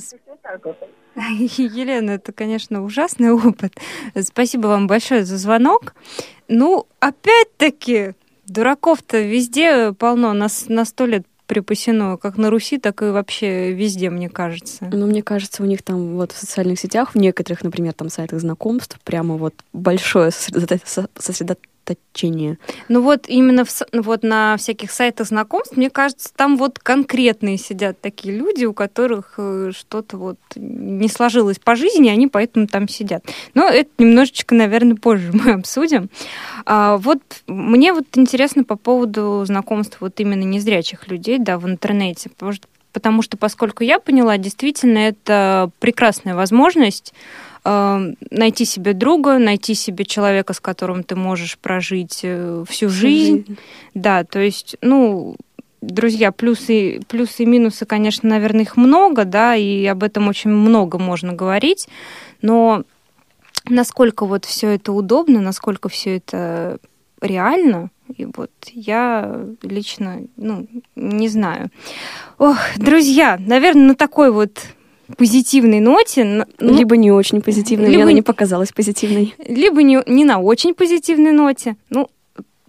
[1.16, 3.72] Елена, это, конечно, ужасный опыт.
[4.20, 5.94] Спасибо вам большое за звонок.
[6.48, 8.12] Ну, опять-таки,
[8.46, 13.72] дураков-то везде полно, на, с- на сто лет припасено, как на Руси, так и вообще
[13.72, 14.88] везде, мне кажется.
[14.92, 18.38] Ну, мне кажется, у них там вот в социальных сетях, в некоторых, например, там сайтах
[18.38, 21.08] знакомств, прямо вот большое сосредо- со-
[21.90, 22.58] сосредоточение.
[22.88, 27.58] Ну вот именно в ну вот на всяких сайтах знакомств, мне кажется, там вот конкретные
[27.58, 32.88] сидят такие люди, у которых э, что-то вот не сложилось по жизни, они поэтому там
[32.88, 33.24] сидят.
[33.54, 36.10] Но это немножечко, наверное, позже мы обсудим.
[36.66, 42.30] А, вот мне вот интересно по поводу знакомств вот именно незрячих людей, да, в интернете,
[42.92, 47.14] потому что поскольку я поняла, действительно, это прекрасная возможность
[47.64, 53.56] э, найти себе друга, найти себе человека, с которым ты можешь прожить э, всю жизнь.
[53.94, 55.36] Да, то есть, ну,
[55.80, 60.98] друзья, плюсы, плюсы и минусы, конечно, наверное, их много, да, и об этом очень много
[60.98, 61.88] можно говорить,
[62.42, 62.84] но
[63.68, 66.78] насколько вот все это удобно, насколько все это
[67.20, 71.70] реально, и вот я лично, ну, не знаю.
[72.38, 74.60] Ох, друзья, наверное, на такой вот
[75.16, 79.34] позитивной ноте, ну, Либо не очень позитивной, либо она не- показалась позитивной.
[79.38, 82.08] либо не, не на очень позитивной ноте, ну,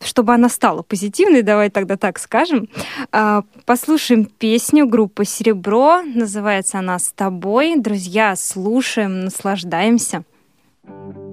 [0.03, 2.67] чтобы она стала позитивной, давай тогда так скажем.
[3.11, 6.01] А, Послушаем песню группы «Серебро».
[6.01, 7.75] Называется она «С тобой».
[7.77, 10.23] Друзья, слушаем, наслаждаемся.
[10.83, 11.30] Ты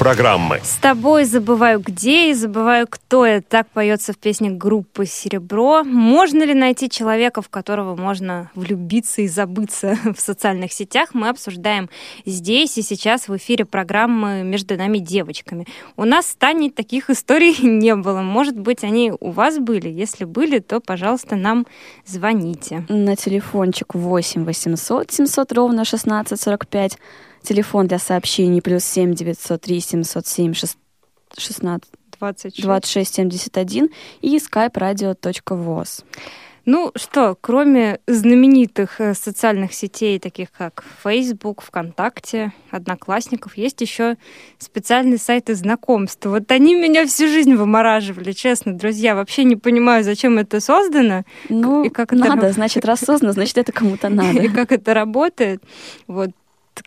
[0.00, 0.60] программы.
[0.64, 3.42] С тобой забываю где и забываю кто я.
[3.42, 5.84] Так поется в песне группы «Серебро».
[5.84, 11.90] Можно ли найти человека, в которого можно влюбиться и забыться в социальных сетях, мы обсуждаем
[12.24, 15.66] здесь и сейчас в эфире программы «Между нами девочками».
[15.98, 18.22] У нас с Таней таких историй не было.
[18.22, 19.90] Может быть, они у вас были?
[19.90, 21.66] Если были, то, пожалуйста, нам
[22.06, 22.86] звоните.
[22.88, 26.96] На телефончик 8 800 700 ровно 1645.
[27.42, 31.88] Телефон для сообщений плюс 7 903 707 16
[32.20, 32.62] 26.
[32.62, 33.88] 26 71
[34.20, 36.04] и skype radio.voz.
[36.66, 44.16] Ну что, кроме знаменитых э, социальных сетей, таких как Facebook, ВКонтакте, Одноклассников, есть еще
[44.58, 46.26] специальные сайты знакомств.
[46.26, 49.14] Вот они меня всю жизнь вымораживали, честно, друзья.
[49.14, 53.32] Вообще не понимаю, зачем это создано Ну, И как это надо, раб- значит, раз создано,
[53.32, 54.42] значит, это кому-то надо.
[54.42, 55.62] и как это работает.
[56.06, 56.30] Вот.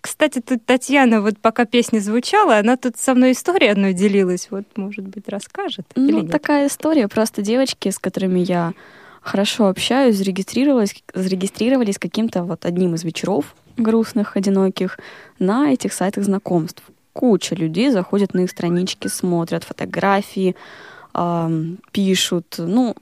[0.01, 4.47] Кстати, тут Татьяна, вот пока песня звучала, она тут со мной историей одной делилась.
[4.51, 5.86] Вот, может быть, расскажет?
[5.95, 7.08] Ну, такая история.
[7.08, 8.73] Просто девочки, с которыми я
[9.21, 14.99] хорошо общаюсь, зарегистрировались, зарегистрировались каким-то вот одним из вечеров грустных, одиноких
[15.39, 16.84] на этих сайтах знакомств.
[17.13, 20.56] Куча людей заходят на их странички, смотрят фотографии,
[21.13, 22.95] ам, пишут, ну,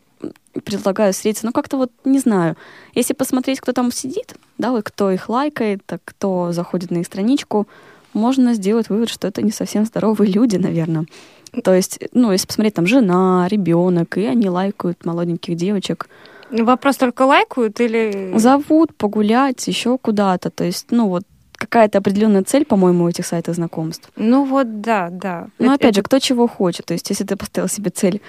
[0.65, 1.45] предлагаю встретиться.
[1.45, 2.55] Ну, как-то вот, не знаю,
[2.93, 7.05] если посмотреть, кто там сидит, да, вот кто их лайкает, так кто заходит на их
[7.05, 7.67] страничку,
[8.13, 11.05] можно сделать вывод, что это не совсем здоровые люди, наверное.
[11.63, 16.07] То есть, ну, если посмотреть, там жена, ребенок, и они лайкают молоденьких девочек,
[16.49, 18.33] Вопрос только лайкают или...
[18.37, 20.49] зовут погулять еще куда-то.
[20.49, 24.09] То есть, ну, вот какая-то определенная цель, по-моему, у этих сайтов знакомств.
[24.17, 25.47] Ну вот, да, да.
[25.59, 26.87] Но Это- опять же, кто чего хочет.
[26.87, 28.19] То есть, если ты поставил себе цель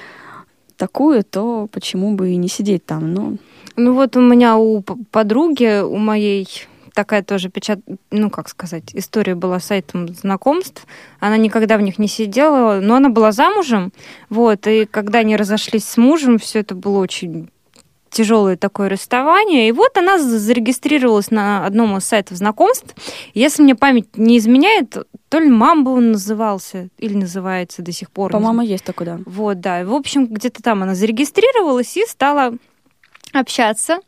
[0.76, 3.12] такую, то почему бы и не сидеть там?
[3.12, 3.38] Ну,
[3.76, 6.46] Ну вот у меня у подруги, у моей
[6.94, 7.78] такая тоже печат,
[8.10, 10.86] ну как сказать, история была с сайтом знакомств.
[11.20, 13.92] Она никогда в них не сидела, но она была замужем,
[14.28, 14.66] вот.
[14.66, 17.48] И когда они разошлись с мужем, все это было очень
[18.10, 19.68] тяжелое такое расставание.
[19.68, 22.94] И вот она за- зарегистрировалась на одном из сайтов знакомств.
[23.32, 24.98] Если мне память не изменяет,
[25.32, 28.30] то ли Мамба он назывался, или называется до сих пор.
[28.30, 29.18] по-моему, есть такой, да.
[29.24, 29.82] вот, да.
[29.82, 32.52] В общем, где-то там она зарегистрировалась и стала
[33.32, 34.00] общаться.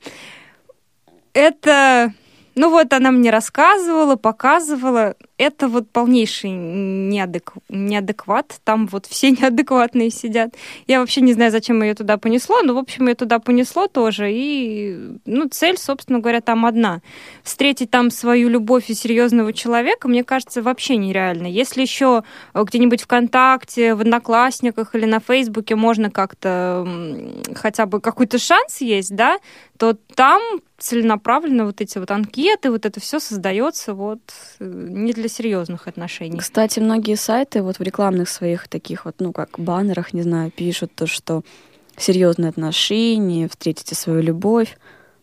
[1.33, 2.13] Это,
[2.55, 5.17] ну вот она мне рассказывала, показывала.
[5.37, 8.61] Это вот полнейший неадек- неадекват.
[8.63, 10.55] Там вот все неадекватные сидят.
[10.87, 14.31] Я вообще не знаю, зачем ее туда понесло, но, в общем, ее туда понесло тоже.
[14.33, 17.01] И, ну, цель, собственно говоря, там одна.
[17.43, 21.49] Встретить там свою любовь и серьезного человека, мне кажется, вообще нереально.
[21.49, 22.23] Если еще
[22.55, 26.87] э, где-нибудь ВКонтакте, в Одноклассниках или на Фейсбуке можно как-то
[27.55, 29.39] хотя бы какой-то шанс есть, да,
[29.79, 30.41] то там
[30.79, 34.21] целенаправленно вот эти вот анкеты, вот это все создается вот
[34.61, 36.39] э, не для серьезных отношений.
[36.39, 40.95] Кстати, многие сайты вот в рекламных своих таких вот, ну, как баннерах, не знаю, пишут
[40.95, 41.43] то, что
[41.97, 44.77] серьезные отношения, встретите свою любовь.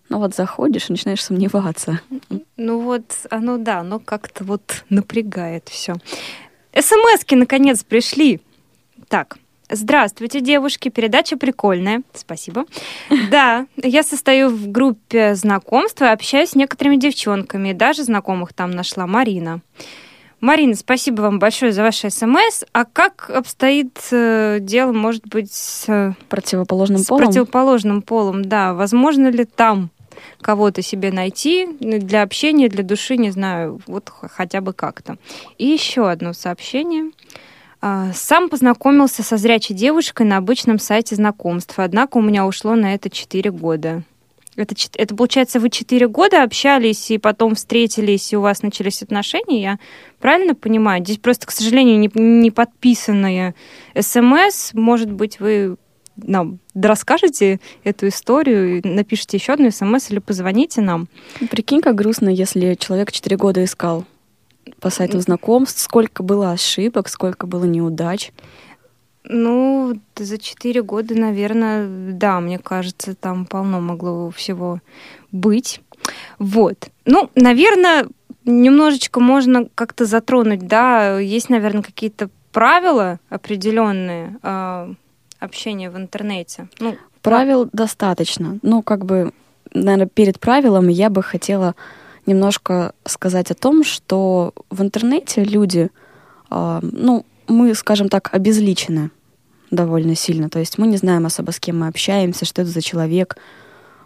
[0.09, 2.01] Но вот заходишь и начинаешь сомневаться.
[2.57, 5.95] Ну вот, оно да, оно как-то вот напрягает все.
[6.77, 8.41] СМСки наконец пришли.
[9.07, 9.37] Так,
[9.73, 10.89] Здравствуйте, девушки.
[10.89, 12.01] Передача прикольная.
[12.13, 12.65] Спасибо.
[13.31, 17.71] Да, я состою в группе знакомства общаюсь с некоторыми девчонками.
[17.71, 19.61] Даже знакомых там нашла Марина.
[20.41, 22.63] Марина, спасибо вам большое за ваше смс.
[22.73, 27.25] А как обстоит э, дело, может быть, с, э, Противоположным с полом.
[27.25, 28.43] противоположным полом?
[28.43, 29.89] Да, возможно ли там
[30.41, 35.17] кого-то себе найти для общения, для души, не знаю, вот хотя бы как-то.
[35.57, 37.11] И еще одно сообщение.
[37.81, 42.93] А, Сам познакомился со зрячей девушкой на обычном сайте знакомств, однако у меня ушло на
[42.93, 44.03] это 4 года.
[44.55, 49.61] Это, это получается, вы 4 года общались и потом встретились, и у вас начались отношения,
[49.61, 49.79] я
[50.19, 51.03] правильно понимаю?
[51.03, 53.55] Здесь просто, к сожалению, не, не подписанные
[53.99, 54.73] смс.
[54.73, 55.77] Может быть, вы
[56.17, 61.07] нам расскажете эту историю, напишите еще одну смс или позвоните нам.
[61.49, 64.05] Прикинь, как грустно, если человек 4 года искал
[64.79, 68.31] по сайту знакомств, сколько было ошибок, сколько было неудач.
[69.23, 74.81] Ну, за четыре года, наверное, да, мне кажется, там полно могло всего
[75.31, 75.81] быть.
[76.39, 76.89] Вот.
[77.05, 78.07] Ну, наверное,
[78.45, 84.93] немножечко можно как-то затронуть, да, есть, наверное, какие-то правила определенные э,
[85.39, 86.67] общения в интернете.
[86.79, 88.57] Ну, Правил достаточно.
[88.63, 89.31] Ну, как бы,
[89.73, 91.75] наверное, перед правилом я бы хотела
[92.25, 95.89] немножко сказать о том, что в интернете люди,
[96.49, 99.11] а, ну, мы, скажем так, обезличены
[99.71, 100.49] довольно сильно.
[100.49, 103.37] То есть мы не знаем особо, с кем мы общаемся, что это за человек.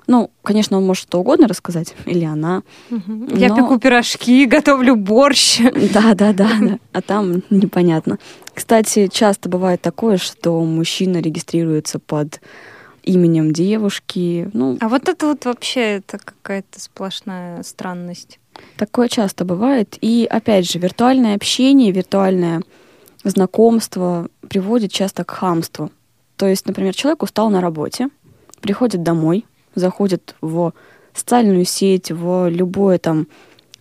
[0.08, 2.62] Ну, конечно, он может что угодно рассказать, или она.
[2.90, 3.28] Мгм.
[3.36, 5.60] Я Но- пеку пирожки, готовлю борщ.
[5.94, 6.80] Да, да, да, да.
[6.94, 8.20] А там непонятно.
[8.54, 12.40] Кстати, часто бывает такое, что мужчина регистрируется под
[13.06, 14.50] именем девушки.
[14.54, 18.40] Ну, А вот это вот вообще это какая-то сплошная странность.
[18.78, 19.98] такое часто бывает.
[20.02, 22.62] И опять же, виртуальное общение, виртуальное
[23.24, 25.92] знакомство приводит часто к хамству.
[26.38, 28.10] То есть, например, человек устал на работе,
[28.62, 30.74] приходит домой, заходит в
[31.14, 33.28] социальную сеть, в любой там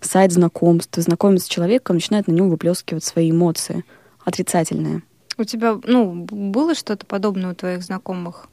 [0.01, 3.85] сайт знакомств, знакомится с человеком, начинает на нем выплескивать свои эмоции
[4.25, 5.03] отрицательные.
[5.37, 8.49] У тебя, ну, было что-то подобное у твоих знакомых?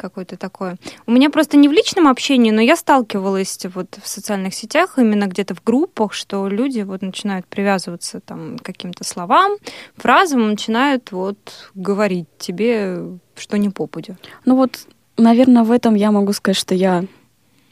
[0.00, 0.78] Какое-то такое.
[1.06, 5.26] У меня просто не в личном общении, но я сталкивалась вот в социальных сетях, именно
[5.26, 9.58] где-то в группах, что люди вот начинают привязываться там к каким-то словам,
[9.96, 12.98] фразам, начинают вот говорить тебе,
[13.36, 14.16] что не попадя.
[14.46, 14.86] Ну вот,
[15.18, 17.04] наверное, в этом я могу сказать, что я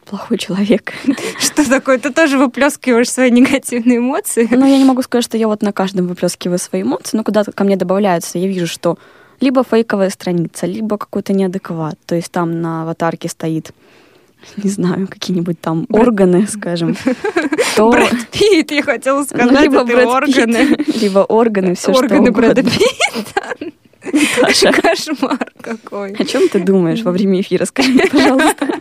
[0.04, 0.92] плохой человек.
[1.38, 1.98] Что такое?
[1.98, 4.48] Ты тоже выплескиваешь свои негативные эмоции?
[4.50, 7.52] Но я не могу сказать, что я вот на каждом выплескиваю свои эмоции, но куда-то
[7.52, 8.38] ко мне добавляются.
[8.38, 8.98] Я вижу, что
[9.40, 11.98] либо фейковая страница, либо какой-то неадекват.
[12.06, 13.72] То есть там на аватарке стоит,
[14.56, 16.96] не знаю, какие-нибудь там органы, скажем.
[17.76, 17.90] То...
[17.90, 20.76] Брэд Питт, я хотела ну, сказать, либо это Брэд Питт, органы.
[21.00, 22.78] либо органы, все что органы Брэда угодно.
[22.78, 23.54] Питта.
[24.12, 26.12] Наташа, Кошмар какой.
[26.12, 27.64] о чем ты думаешь во время эфира?
[27.64, 28.66] Скажи мне, пожалуйста.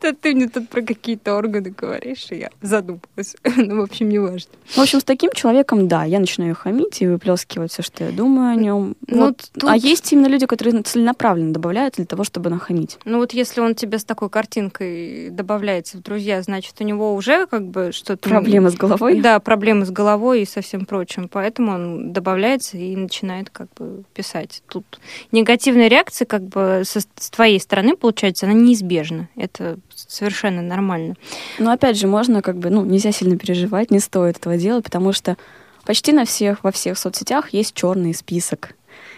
[0.00, 3.34] Да ты мне тут про какие-то органы говоришь, и я задумалась.
[3.56, 4.52] Ну, в общем, не важно.
[4.68, 8.52] В общем, с таким человеком, да, я начинаю хамить и выплескивать все, что я думаю
[8.52, 8.94] о нем.
[9.08, 9.50] Ну, Вот.
[9.52, 12.98] тут- А есть именно люди, которые целенаправленно добавляют для того, чтобы нахамить.
[13.04, 17.46] Ну вот если он тебе с такой картинкой добавляется в друзья, значит, у него уже
[17.46, 18.28] как бы что-то...
[18.28, 19.20] Проблемы с головой.
[19.20, 21.28] Да, проблемы с головой и со всем прочим.
[21.28, 24.49] Поэтому он добавляется и начинает как бы писать.
[24.68, 25.00] Тут
[25.32, 29.28] негативная реакция как бы со- с твоей стороны, получается, она неизбежна.
[29.36, 31.14] Это совершенно нормально.
[31.58, 35.12] Но опять же, можно как бы, ну, нельзя сильно переживать, не стоит этого делать, потому
[35.12, 35.36] что
[35.84, 38.74] почти на всех, во всех соцсетях есть черный список.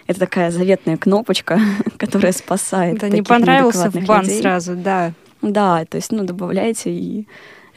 [0.07, 1.59] Это такая заветная кнопочка,
[1.97, 2.99] которая спасает.
[2.99, 4.41] Да, не понравился в бан людей.
[4.41, 5.13] сразу, да.
[5.41, 7.27] Да, то есть, ну, добавляйте и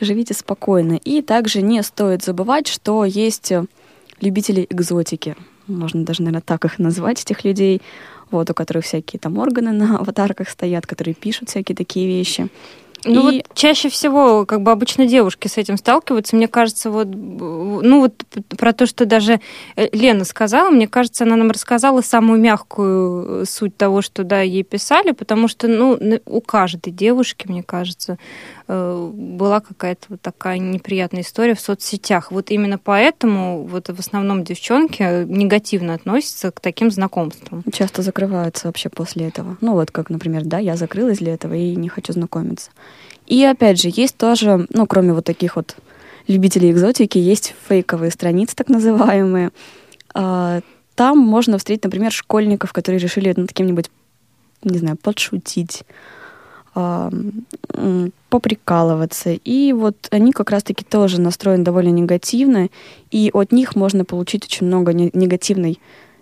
[0.00, 0.94] живите спокойно.
[0.94, 3.52] И также не стоит забывать, что есть
[4.20, 5.36] любители экзотики.
[5.66, 7.82] Можно даже, наверное, так их назвать, этих людей,
[8.30, 12.48] вот, у которых всякие там органы на аватарках стоят, которые пишут всякие такие вещи.
[13.04, 16.36] Ну И- вот чаще всего, как бы обычно девушки с этим сталкиваются.
[16.36, 18.14] Мне кажется, вот, ну вот
[18.56, 19.40] про то, что даже
[19.76, 24.40] э, Лена сказала, мне кажется, она нам рассказала самую мягкую э, суть того, что да,
[24.40, 28.18] ей писали, потому что, ну, у каждой девушки, мне кажется,
[28.68, 32.32] э, была какая-то вот такая неприятная история в соцсетях.
[32.32, 37.62] Вот именно поэтому вот в основном девчонки негативно относятся к таким знакомствам.
[37.72, 39.56] часто закрываются вообще после этого.
[39.60, 42.70] Ну вот как, например, да, я закрылась для этого и не хочу знакомиться.
[43.26, 45.76] И опять же, есть тоже, ну кроме вот таких вот
[46.28, 49.50] любителей экзотики, есть фейковые страницы, так называемые.
[50.14, 50.60] А,
[50.94, 53.90] Там можно встретить, например, школьников, которые решили над кем-нибудь,
[54.62, 55.82] не знаю, подшутить,
[56.74, 57.10] а,
[58.30, 59.30] поприкалываться.
[59.30, 62.68] И вот они как раз-таки тоже настроены довольно негативно,
[63.10, 65.78] и от них можно получить очень много не- негативной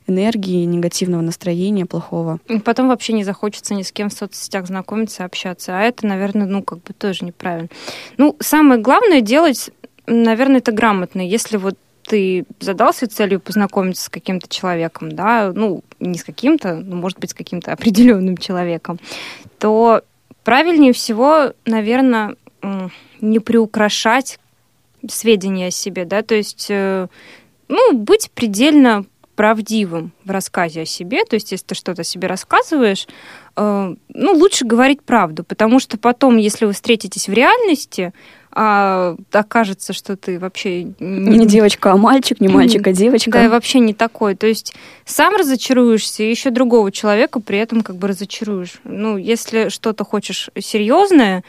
[0.06, 2.38] энергии, негативного настроения, плохого.
[2.48, 5.78] И Потом вообще не захочется ни с кем в соцсетях знакомиться, общаться.
[5.78, 7.68] А это, наверное, ну, как бы тоже неправильно.
[8.18, 9.70] Ну, самое главное делать,
[10.06, 11.26] наверное, это грамотно.
[11.26, 11.76] Если вот
[12.06, 17.30] ты задался целью познакомиться с каким-то человеком, да, ну, не с каким-то, ну, может быть,
[17.30, 18.98] с каким-то определенным человеком,
[19.58, 20.02] то
[20.44, 22.36] правильнее всего, наверное,
[23.20, 24.38] не приукрашать
[25.08, 27.08] сведения о себе, да, то есть, э,
[27.68, 29.04] ну, быть предельно
[29.34, 33.06] правдивым в рассказе о себе, то есть если ты что-то о себе рассказываешь,
[33.56, 38.12] э, ну, лучше говорить правду, потому что потом, если вы встретитесь в реальности,
[38.56, 43.30] а окажется, что ты вообще Не девочка, а мальчик, не мальчик, а девочка.
[43.32, 44.36] да, и вообще не такой.
[44.36, 44.74] То есть
[45.04, 48.74] сам разочаруешься, и еще другого человека при этом как бы разочаруешь.
[48.84, 51.42] Ну, если что-то хочешь серьезное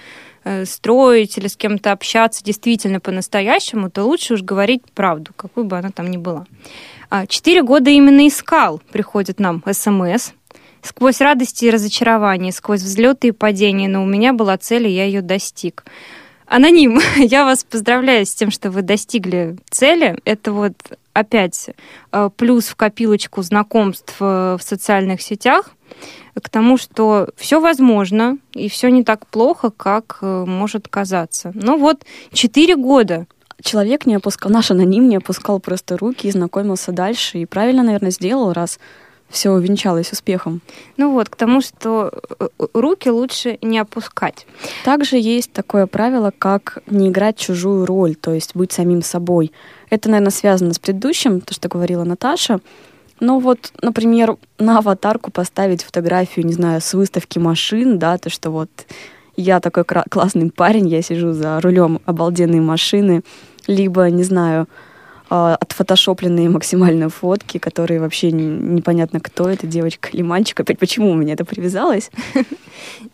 [0.43, 5.77] э, строить или с кем-то общаться действительно по-настоящему, то лучше уж говорить правду, какой бы
[5.77, 6.47] она там ни была.
[7.17, 10.31] А, Четыре года именно искал, приходит нам СМС.
[10.81, 15.05] Сквозь радости и разочарования, сквозь взлеты и падения, но у меня была цель, и я
[15.05, 15.85] ее достиг.
[16.45, 20.19] Аноним, я вас поздравляю с тем, что вы достигли цели.
[20.25, 20.73] Это вот
[21.13, 21.69] опять
[22.11, 25.71] э, плюс в копилочку знакомств э, в социальных сетях
[26.33, 31.53] к тому, что все возможно и все не так плохо, как э, может казаться.
[31.55, 32.03] Ну вот,
[32.33, 33.25] четыре года.
[33.65, 37.39] Человек не опускал, наш аноним не опускал просто руки и знакомился дальше.
[37.39, 38.79] И правильно, наверное, сделал, раз
[39.27, 40.61] все увенчалось успехом.
[40.97, 44.45] Ну вот, к тому, что э, руки лучше не опускать.
[44.83, 49.51] Также есть такое правило, как не играть чужую роль, то есть быть самим собой.
[49.89, 52.59] Это, наверное, связано с предыдущим, то, что говорила Наташа.
[53.19, 58.51] Но вот, например, на аватарку поставить фотографию, не знаю, с выставки машин, да, то, что
[58.51, 58.69] вот
[59.37, 63.23] я такой классный парень, я сижу за рулем обалденной машины,
[63.67, 64.67] либо, не знаю,
[65.29, 70.59] а, отфотошопленные максимально фотки, которые вообще непонятно, кто это, девочка или мальчик.
[70.59, 72.11] Опять почему у меня это привязалось?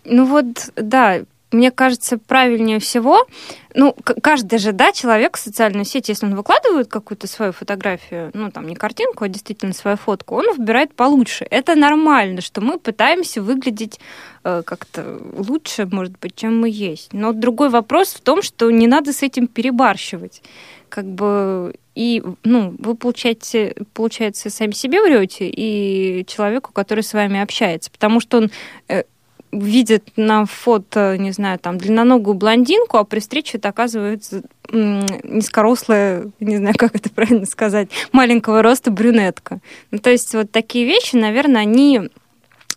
[0.04, 1.22] Ну вот, да,
[1.52, 3.28] мне кажется, правильнее всего,
[3.74, 8.52] ну, каждый же, да, человек в социальную сеть, если он выкладывает какую-то свою фотографию, ну,
[8.52, 11.46] там, не картинку, а действительно свою фотку, он выбирает получше.
[11.50, 14.00] Это нормально, что мы пытаемся выглядеть
[14.44, 17.14] э, как-то лучше, может быть, чем мы есть.
[17.14, 20.42] Но другой вопрос в том, что не надо с этим перебарщивать.
[20.90, 27.42] Как бы и, ну, вы получаете, получается, сами себе врете и человеку, который с вами
[27.42, 28.52] общается, потому что он
[28.88, 29.04] э,
[29.52, 36.58] видит на фото, не знаю, там, длинноногую блондинку, а при встрече это оказывается низкорослая, не
[36.58, 39.60] знаю, как это правильно сказать, маленького роста брюнетка.
[39.92, 42.10] Ну, то есть вот такие вещи, наверное, они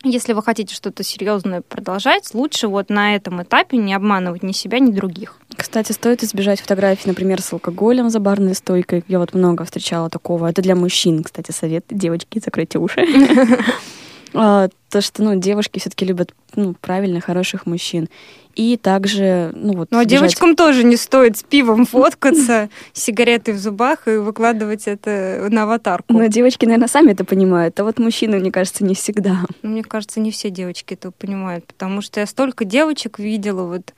[0.06, 4.78] если вы хотите что-то серьезное продолжать, лучше вот на этом этапе не обманывать ни себя,
[4.78, 5.38] ни других.
[5.56, 9.02] Кстати, стоит избежать фотографий, например, с алкоголем за барной стойкой.
[9.08, 10.46] Я вот много встречала такого.
[10.48, 11.86] Это для мужчин, кстати, совет.
[11.88, 13.06] Девочки, закройте уши.
[14.34, 18.08] А, То, что, ну, девушки все-таки любят ну, правильных, хороших мужчин.
[18.54, 19.88] И также, ну, вот...
[19.90, 24.86] Ну, а девочкам тоже не стоит с пивом фоткаться, с сигаретой в зубах и выкладывать
[24.86, 26.12] это на аватарку.
[26.12, 29.38] Но девочки, наверное, сами это понимают, а вот мужчины, мне кажется, не всегда.
[29.62, 33.94] Ну, Мне кажется, не все девочки это понимают, потому что я столько девочек видела вот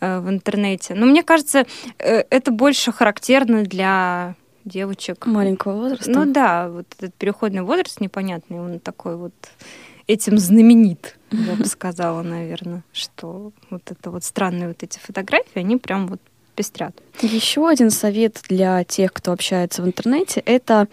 [0.00, 0.94] э, в интернете.
[0.94, 1.66] Но мне кажется,
[1.98, 5.26] э, это больше характерно для девочек.
[5.26, 6.10] Маленького возраста.
[6.10, 9.34] Ну да, вот этот переходный возраст непонятный, он такой вот
[10.06, 15.76] этим знаменит, я бы сказала, наверное, что вот это вот странные вот эти фотографии, они
[15.76, 16.20] прям вот
[16.54, 16.94] пестрят.
[17.20, 20.88] Еще один совет для тех, кто общается в интернете, это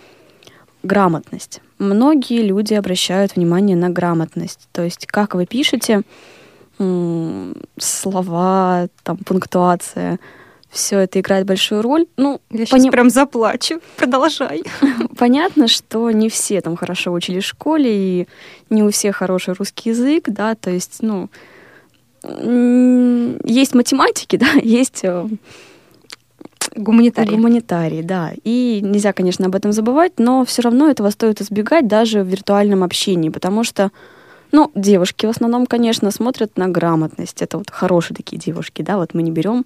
[0.84, 1.62] грамотность.
[1.78, 4.68] Многие люди обращают внимание на грамотность.
[4.72, 6.02] То есть, как вы пишете,
[7.78, 10.20] слова, там, пунктуация,
[10.72, 12.06] все это играет большую роль.
[12.18, 13.82] Ну, Я сейчас пони- прям заплачу.
[13.98, 14.64] Продолжай.
[15.18, 18.28] понятно, что не все там хорошо учили в школе, и
[18.70, 21.30] не у всех хороший русский язык, да, то есть, ну,
[22.24, 25.28] есть математики, да, есть э,
[26.76, 27.32] Гуманитарий.
[27.32, 28.32] Гуманитарий, да.
[28.44, 32.84] И нельзя, конечно, об этом забывать, но все равно этого стоит избегать даже в виртуальном
[32.84, 33.92] общении, потому что,
[34.52, 37.42] ну, девушки в основном, конечно, смотрят на грамотность.
[37.42, 39.66] Это вот хорошие такие девушки, да, вот мы не берем.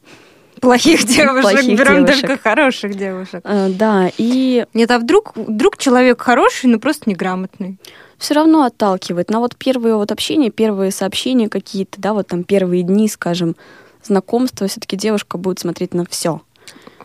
[0.61, 2.27] Плохих девушек, Плохих берем девушек.
[2.27, 3.41] только хороших девушек.
[3.43, 7.77] Э, да, и Нет, а вдруг, вдруг человек хороший, но просто неграмотный?
[8.17, 9.29] все равно отталкивает.
[9.29, 13.55] На вот первые вот общения, первые сообщения какие-то, да, вот там первые дни, скажем,
[14.03, 16.41] знакомства, все-таки девушка будет смотреть на все.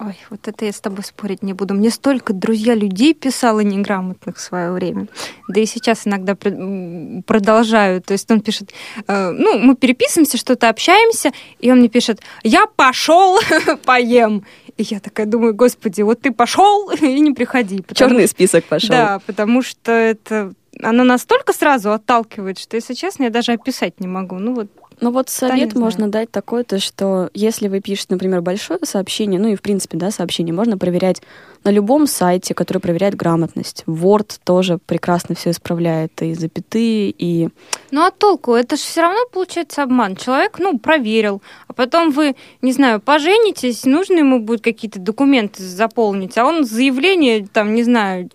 [0.00, 1.74] Ой, вот это я с тобой спорить не буду.
[1.74, 5.08] Мне столько друзья людей писало неграмотных в свое время.
[5.46, 8.00] Да и сейчас иногда продолжаю.
[8.00, 8.72] То есть он пишет,
[9.06, 13.38] э, ну, мы переписываемся, что-то общаемся, и он мне пишет, я пошел
[13.84, 14.46] поем.
[14.78, 17.84] И я такая думаю, господи, вот ты пошел и не приходи.
[17.92, 18.88] Черный список пошел.
[18.88, 24.06] Да, потому что это оно настолько сразу отталкивает, что, если честно, я даже описать не
[24.06, 24.36] могу.
[24.36, 24.68] Ну вот,
[25.00, 29.48] Ну вот совет можно дать такой, то что если вы пишете, например, большое сообщение, ну
[29.48, 31.22] и в принципе, да, сообщение можно проверять
[31.64, 33.84] на любом сайте, который проверяет грамотность.
[33.86, 37.48] Word тоже прекрасно все исправляет, и запятые, и...
[37.90, 38.54] ну а толку?
[38.54, 40.16] Это же все равно получается обман.
[40.16, 46.36] Человек, ну, проверил, а потом вы, не знаю, поженитесь, нужно ему будет какие-то документы заполнить,
[46.38, 48.30] а он заявление, там, не знаю,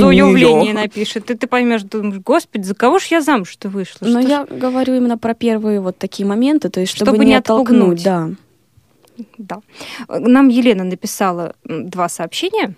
[0.00, 4.06] заявление напишет, и ты поймешь, думаешь, господи, за кого ж я замуж-то вышла?
[4.06, 7.24] Но Что ж я говорю именно про первые вот такие моменты, то есть чтобы, Чтобы
[7.24, 8.30] не не оттолкнуть, да.
[9.36, 9.60] Да.
[10.08, 12.74] Нам Елена написала два сообщения.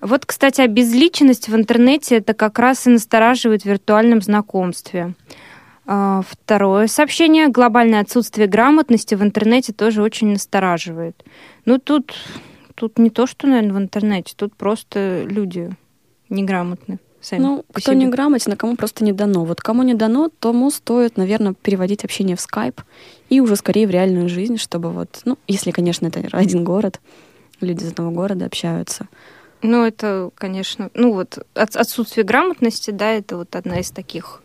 [0.00, 5.14] Вот, кстати, обезличенность в интернете это как раз и настораживает в виртуальном знакомстве.
[5.86, 7.48] А, Второе сообщение.
[7.48, 11.24] Глобальное отсутствие грамотности в интернете тоже очень настораживает.
[11.64, 12.14] Ну, тут,
[12.76, 15.70] тут не то, что, наверное, в интернете, тут просто люди
[16.28, 16.98] неграмотны.
[17.20, 17.96] Сами Ну, кто себе.
[17.96, 19.44] не грамотен, а кому просто не дано.
[19.44, 22.80] Вот кому не дано, тому стоит, наверное, переводить общение в скайп
[23.30, 27.00] и уже скорее в реальную жизнь, чтобы вот, ну, если, конечно, это один город,
[27.60, 29.08] люди из одного города общаются.
[29.62, 34.42] Ну, это, конечно, ну вот от- отсутствие грамотности, да, это вот одна из таких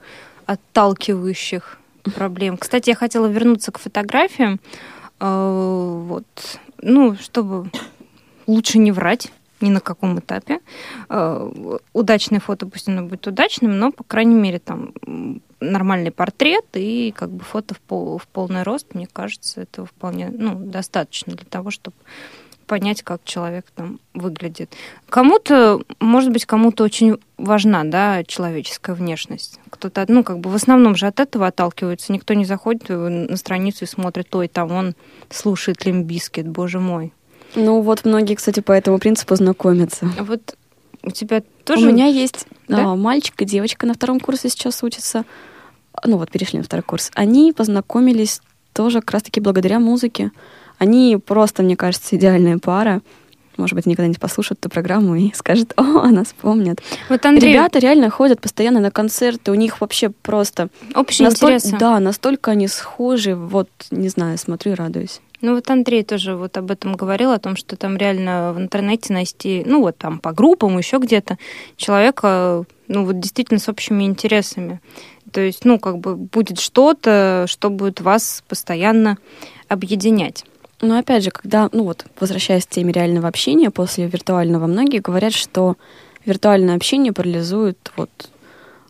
[0.48, 1.78] отталкивающих
[2.16, 2.58] проблем.
[2.58, 4.60] Кстати, я хотела вернуться к фотографиям.
[5.20, 6.26] Э, Вот,
[6.82, 7.70] ну, чтобы
[8.48, 9.32] лучше не врать,
[9.62, 10.60] ни на каком этапе.
[11.10, 14.94] Э, Удачное фото, пусть оно будет удачным, но, по крайней мере, там
[15.60, 20.30] нормальный портрет и как бы фото в, пол- в полный рост, мне кажется, этого вполне
[20.30, 21.96] ну, достаточно для того, чтобы
[22.66, 24.74] понять, как человек там выглядит.
[25.10, 29.60] Кому-то, может быть, кому-то очень важна, да, человеческая внешность.
[29.70, 32.14] Кто-то, ну, как бы в основном же от этого отталкивается.
[32.14, 34.96] Никто не заходит на страницу и смотрит, ой, там он
[35.30, 37.12] слушает Limp Bizkit, боже мой.
[37.56, 40.10] Ну вот многие, кстати, по этому принципу знакомятся.
[40.18, 40.56] А вот
[41.04, 41.88] у тебя тоже...
[41.88, 42.92] У меня есть Да?
[42.92, 45.26] а, мальчик и девочка на втором курсе сейчас учатся.
[46.06, 47.12] Ну вот, перешли на второй курс.
[47.16, 48.42] Они познакомились
[48.74, 50.32] тоже как раз-таки благодаря музыке.
[50.78, 53.02] Они просто, мне кажется, идеальная пара.
[53.62, 56.82] Может быть, никогда не послушают эту программу и скажут, о, она вспомнит.
[57.10, 60.70] Вот, Андрей, Ребята реально ходят постоянно на концерты, у них вообще просто...
[60.96, 61.78] общие настоль- интересы.
[61.78, 65.22] Да, настолько они схожи, вот, не знаю, смотрю и радуюсь.
[65.42, 69.12] Ну вот Андрей тоже вот об этом говорил, о том, что там реально в интернете
[69.12, 71.38] найти, ну вот там по группам, еще где-то,
[71.78, 74.82] человека, ну вот действительно с общими интересами.
[75.32, 79.18] То есть, ну как бы будет что-то, что будет вас постоянно
[79.68, 80.46] объединять.
[80.82, 85.34] Но опять же, когда, ну вот, возвращаясь к теме реального общения после виртуального, многие говорят,
[85.34, 85.78] что
[86.26, 88.10] виртуальное общение парализует вот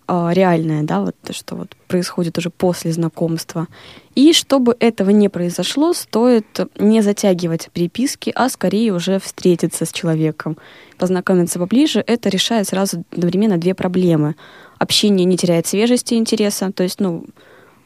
[0.07, 3.67] а, реальное, да, вот то, что вот происходит уже после знакомства.
[4.15, 10.57] И чтобы этого не произошло, стоит не затягивать переписки, а скорее уже встретиться с человеком,
[10.97, 12.03] познакомиться поближе.
[12.05, 14.35] Это решает сразу одновременно две проблемы.
[14.79, 17.25] Общение не теряет свежести и интереса, то есть, ну,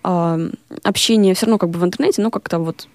[0.01, 0.39] а,
[0.83, 2.87] общение все равно как бы в интернете, ну, как-то вот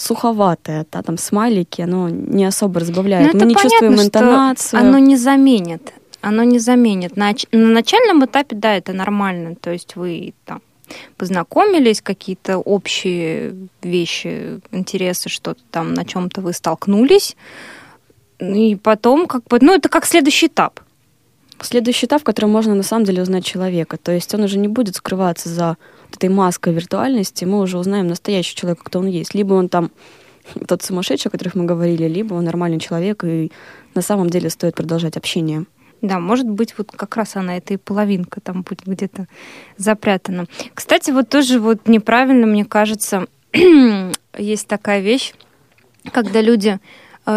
[0.00, 3.34] суховатое, да, там смайлики, оно не особо разбавляет.
[3.34, 4.80] Ну, Мы не чувствуем понятно, что интонацию.
[4.80, 5.92] Оно не заменит.
[6.22, 7.16] Оно не заменит.
[7.16, 9.54] На, начальном этапе, да, это нормально.
[9.54, 10.60] То есть вы там
[11.16, 17.36] познакомились, какие-то общие вещи, интересы, что-то там, на чем-то вы столкнулись.
[18.38, 20.80] И потом, как бы, ну, это как следующий этап.
[21.62, 23.98] Следующий этап, в котором можно на самом деле узнать человека.
[23.98, 25.76] То есть он уже не будет скрываться за
[26.12, 29.34] этой маской виртуальности, мы уже узнаем настоящего человека, кто он есть.
[29.34, 29.90] Либо он там
[30.66, 33.52] тот сумасшедший, о которых мы говорили, либо он нормальный человек, и
[33.94, 35.66] на самом деле стоит продолжать общение.
[36.02, 39.26] Да, может быть, вот как раз она, эта и половинка там будет где-то
[39.76, 40.46] запрятана.
[40.72, 43.26] Кстати, вот тоже вот неправильно, мне кажется,
[44.38, 45.34] есть такая вещь,
[46.10, 46.80] когда люди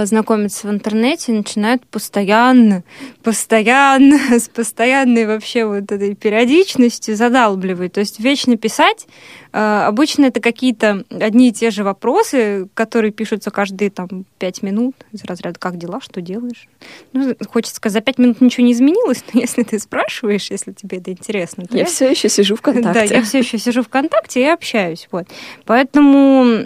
[0.06, 2.84] знакомятся в интернете начинают постоянно,
[3.24, 7.94] постоянно, с постоянной вообще вот этой периодичностью задалбливать.
[7.94, 9.08] То есть вечно писать.
[9.54, 14.96] Э, Обычно это какие-то одни и те же вопросы, которые пишутся каждые там пять минут
[15.12, 16.02] из разряда «Как дела?
[16.02, 16.68] Что делаешь?»
[17.14, 20.98] Ну, хочется сказать, за пять минут ничего не изменилось, но если ты спрашиваешь, если тебе
[20.98, 23.14] это интересно, то Я все еще сижу да, ВКонтакте.
[23.14, 25.08] я все еще сижу ВКонтакте и общаюсь.
[25.12, 25.28] Вот.
[25.66, 26.66] Поэтому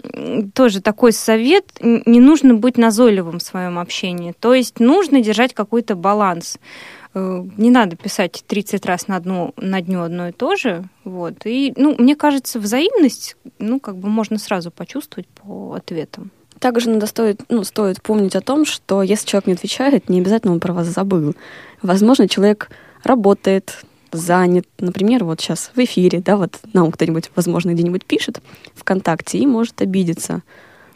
[0.54, 1.66] тоже такой совет.
[1.82, 4.34] Не нужно быть назойливым в своем общении.
[4.40, 6.58] То есть нужно держать какой-то баланс.
[7.18, 10.84] Э, Не надо писать 30 раз на, одну, на дню одно и то же.
[11.04, 11.46] Вот.
[11.46, 16.32] И, ну, мне кажется, взаимность, ну, как бы можно сразу почувствовать по ответам.
[16.60, 20.54] Также надо стоит, ну, стоит помнить о том, что если человек не отвечает, не обязательно
[20.54, 21.36] он про вас забыл.
[21.82, 22.70] Возможно, человек
[23.04, 24.66] работает, занят.
[24.80, 28.42] Например, вот сейчас в эфире, да, вот нам кто-нибудь, возможно, где-нибудь пишет
[28.76, 30.42] ВКонтакте и может обидеться.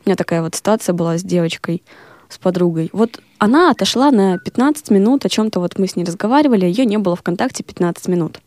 [0.04, 1.84] У меня такая вот ситуация была с девочкой,
[2.32, 2.90] с подругой.
[2.94, 6.98] Вот она отошла на 15 минут, о чем-то вот мы с ней разговаривали, ее не
[6.98, 8.40] было ВКонтакте 15 минут.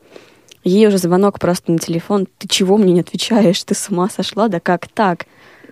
[0.64, 2.26] Ей уже звонок просто на телефон.
[2.39, 3.62] Ты чего мне не отвечаешь?
[3.64, 4.49] Ты с ума сошла?
[4.49, 5.26] Да как так?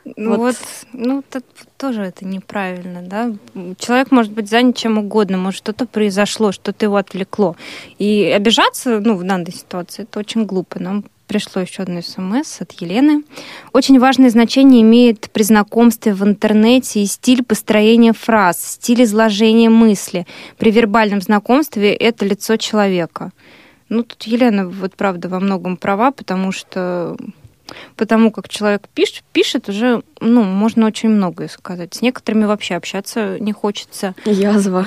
[0.05, 0.39] Ну Вот.
[0.39, 0.57] вот,
[0.93, 1.43] ну это
[1.79, 3.33] тоже это неправильно, да.
[3.79, 7.57] Человек может быть занят чем угодно, может что-то произошло, что-то его отвлекло.
[7.99, 10.81] И обижаться, ну, в данной ситуации, это очень глупо.
[10.81, 13.25] Нам пришло еще одно смс от Елены.
[13.73, 20.27] Очень важное значение имеет при знакомстве в интернете и стиль построения фраз, стиль изложения мысли.
[20.59, 23.31] При вербальном знакомстве это лицо человека.
[23.89, 27.17] Ну, тут Елена, вот правда, во многом права, потому что
[27.97, 31.95] потому как человек пишет, пишет уже, ну, можно очень многое сказать.
[31.95, 34.15] С некоторыми вообще общаться не хочется.
[34.27, 34.87] Язва.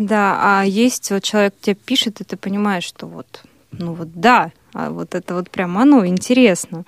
[0.00, 4.50] Да, а есть вот человек тебе пишет, и ты понимаешь, что вот, ну вот да,
[4.74, 6.84] а вот это вот прям оно интересно.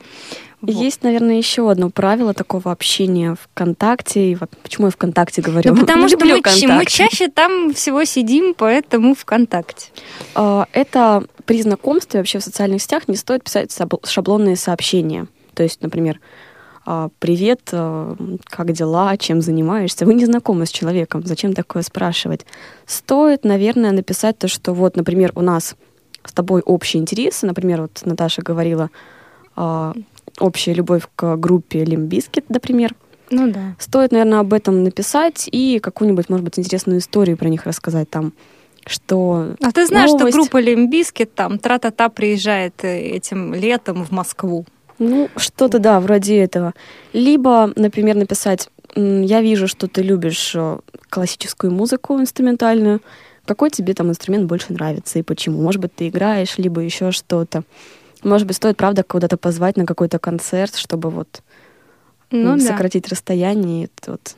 [0.61, 0.75] Вот.
[0.75, 4.33] Есть, наверное, еще одно правило такого общения ВКонтакте.
[4.33, 5.75] И почему я ВКонтакте говорю?
[5.75, 9.91] Ну, потому что мы, ч- мы чаще там всего сидим, поэтому ВКонтакте.
[10.35, 15.27] А, Это при знакомстве вообще в социальных сетях не стоит писать шаблонные сообщения.
[15.55, 16.21] То есть, например,
[16.85, 18.17] а, привет, а,
[18.47, 20.07] как дела, чем занимаешься?
[20.07, 22.47] Вы не знакомы с человеком, зачем такое спрашивать?
[22.87, 25.77] Стоит, наверное, написать то, что вот, например, у нас
[26.27, 28.91] с тобой общие интересы, например, вот Наташа говорила,
[29.55, 29.95] а,
[30.39, 32.95] общая любовь к группе Limp Bizkit, например,
[33.31, 33.75] Ну да.
[33.79, 38.33] Стоит, наверное, об этом написать и какую-нибудь, может быть, интересную историю про них рассказать там,
[38.87, 39.55] что...
[39.61, 44.13] А ты знаешь, новость- что группа Limp Bizkit там тра-та-та приезжает э, этим летом в
[44.13, 44.65] Москву?
[44.99, 46.73] Ну, что-то, да, вроде этого.
[47.13, 50.79] Либо, например, написать, я вижу, что ты любишь э,
[51.11, 53.01] классическую музыку инструментальную,
[53.47, 55.63] какой тебе там инструмент больше нравится и почему?
[55.63, 57.63] Может быть, ты играешь, либо еще что-то.
[58.23, 61.43] Может быть, стоит, правда, куда-то позвать на какой-то концерт, чтобы вот
[62.31, 62.65] Ну м, да.
[62.67, 63.89] сократить расстояние.
[64.07, 64.35] вот.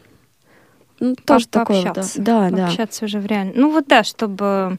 [1.01, 1.77] Ну, тоже По- такое.
[1.83, 2.23] вот, Да, пообщаться.
[2.23, 2.51] да.
[2.51, 2.67] да.
[2.67, 3.53] Общаться уже в реально.
[3.55, 4.79] Ну вот да, чтобы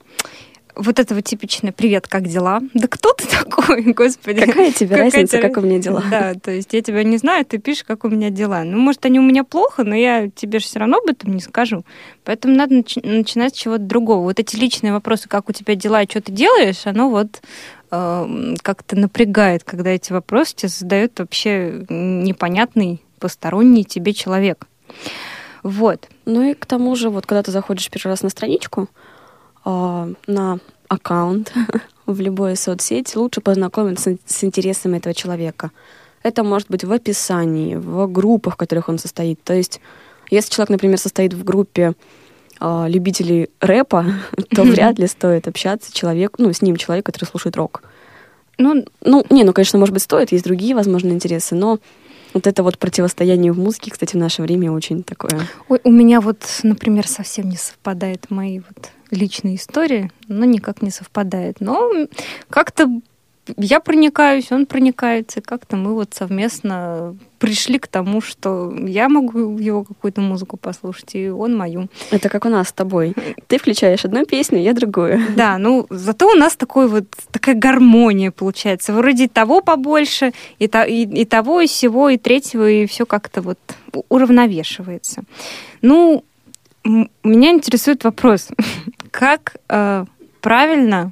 [0.79, 4.39] вот этого типичное «Привет, как дела?» Да кто ты такой, господи?
[4.39, 6.03] Какая тебе Какая разница, тебе как у меня дела?
[6.09, 8.63] Да, то есть я тебя не знаю, ты пишешь, как у меня дела.
[8.63, 11.41] Ну, может, они у меня плохо, но я тебе же все равно об этом не
[11.41, 11.83] скажу.
[12.23, 14.23] Поэтому надо нач- начинать с чего-то другого.
[14.23, 17.41] Вот эти личные вопросы, как у тебя дела и что ты делаешь, оно вот
[17.91, 24.67] э, как-то напрягает, когда эти вопросы тебе задает вообще непонятный, посторонний тебе человек.
[25.61, 26.07] Вот.
[26.25, 28.89] Ну и к тому же, вот когда ты заходишь первый раз на страничку,
[29.71, 30.57] а, на
[30.87, 31.53] аккаунт
[32.07, 35.69] в любой соцсети, лучше познакомиться с интересами этого человека.
[36.23, 39.43] Это может быть в описании, в группах, в которых он состоит.
[39.43, 39.79] То есть,
[40.31, 41.93] если человек, например, состоит в группе
[42.59, 44.05] а, любителей рэпа,
[44.55, 47.83] то вряд ли стоит общаться человек, ну, с ним человек, который слушает рок.
[48.57, 51.77] Ну, Ну, не, ну, конечно, может быть, стоит, есть другие, возможно, интересы, но
[52.33, 55.47] вот это вот противостояние в музыке, кстати, в наше время очень такое.
[55.67, 60.91] Ой, у меня вот, например, совсем не совпадает мои вот личные истории, но никак не
[60.91, 61.57] совпадает.
[61.61, 61.91] Но
[62.49, 62.89] как-то
[63.57, 69.57] я проникаюсь, он проникается, и как-то мы вот совместно пришли к тому, что я могу
[69.57, 71.87] его какую-то музыку послушать, и он мою.
[72.11, 73.15] Это как у нас с тобой.
[73.47, 75.19] Ты включаешь одну песню, я другую.
[75.35, 78.93] Да, ну зато у нас такой вот такая гармония получается.
[78.93, 83.41] Вроде того побольше, и, то- и, и того, и сего, и третьего, и все как-то
[83.41, 83.57] вот
[84.09, 85.23] уравновешивается.
[85.81, 86.23] Ну,
[87.23, 88.49] меня интересует вопрос,
[89.11, 90.05] как э,
[90.41, 91.11] правильно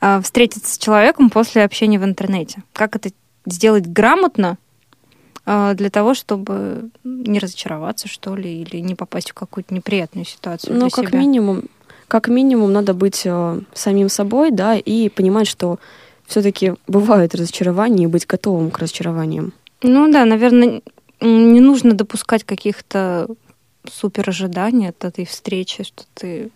[0.00, 2.62] э, встретиться с человеком после общения в интернете?
[2.72, 3.10] Как это
[3.46, 4.58] сделать грамотно
[5.46, 10.76] э, для того, чтобы не разочароваться, что ли, или не попасть в какую-то неприятную ситуацию
[10.76, 11.18] Ну, как себя?
[11.18, 11.64] минимум,
[12.08, 15.78] как минимум надо быть э, самим собой, да, и понимать, что
[16.26, 19.52] все-таки бывают разочарования, и быть готовым к разочарованиям.
[19.82, 20.82] Ну да, наверное,
[21.20, 23.26] не нужно допускать каких-то
[23.84, 26.50] супер ожиданий от этой встречи, что ты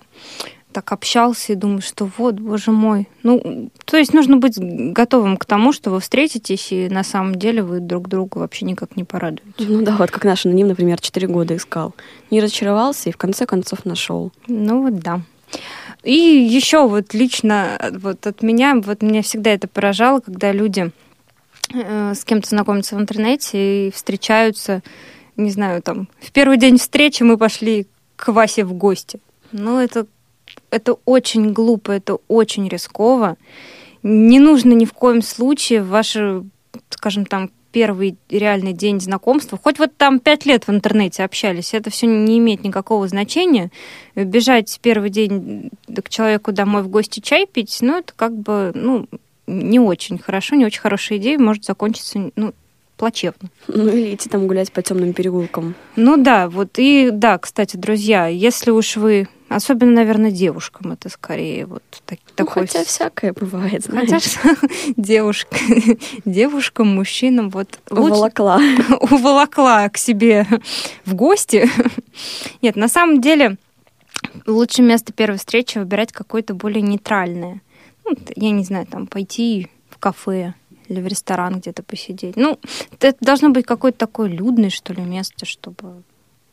[0.74, 3.08] так общался и думаешь, что вот, боже мой.
[3.22, 7.62] Ну, то есть нужно быть готовым к тому, что вы встретитесь, и на самом деле
[7.62, 9.52] вы друг другу вообще никак не порадуете.
[9.58, 11.94] Ну да, вот как наш аноним, например, 4 года искал.
[12.30, 14.32] Не разочаровался и в конце концов нашел.
[14.48, 15.22] Ну вот да.
[16.02, 20.90] И еще вот лично э, вот от меня, вот меня всегда это поражало, когда люди
[21.72, 24.82] э, с кем-то знакомятся в интернете и встречаются,
[25.36, 29.20] не знаю, там, в первый день встречи мы пошли к Васе в гости.
[29.52, 30.06] Ну, это,
[30.70, 33.36] это очень глупо, это очень рисково.
[34.02, 36.44] Не нужно ни в коем случае ваши,
[36.90, 41.90] скажем, там, первый реальный день знакомства, хоть вот там пять лет в интернете общались, это
[41.90, 43.72] все не имеет никакого значения.
[44.14, 49.08] Бежать первый день к человеку домой в гости чай пить, ну, это как бы, ну,
[49.48, 52.54] не очень хорошо, не очень хорошая идея, может закончиться, ну,
[52.96, 53.48] плачевно.
[53.68, 55.74] Ну или идти там гулять по темным переулкам.
[55.96, 61.66] Ну да, вот и да, кстати, друзья, если уж вы, особенно, наверное, девушкам, это скорее
[61.66, 62.66] вот так- Ну, такой...
[62.66, 64.08] хотя всякое бывает, знаешь.
[64.10, 64.56] Хотя
[64.96, 65.56] девушка,
[66.24, 68.60] девушкам, мужчинам вот лучше Уволокла.
[69.00, 70.46] уволокла к себе
[71.04, 71.68] в гости.
[72.62, 73.56] Нет, на самом деле
[74.46, 77.60] лучше место первой встречи выбирать какое-то более нейтральное.
[78.04, 80.54] Ну, я не знаю, там пойти в кафе
[80.88, 82.36] или в ресторан где-то посидеть.
[82.36, 82.58] Ну,
[83.00, 86.02] это должно быть какое-то такое людное, что ли, место, чтобы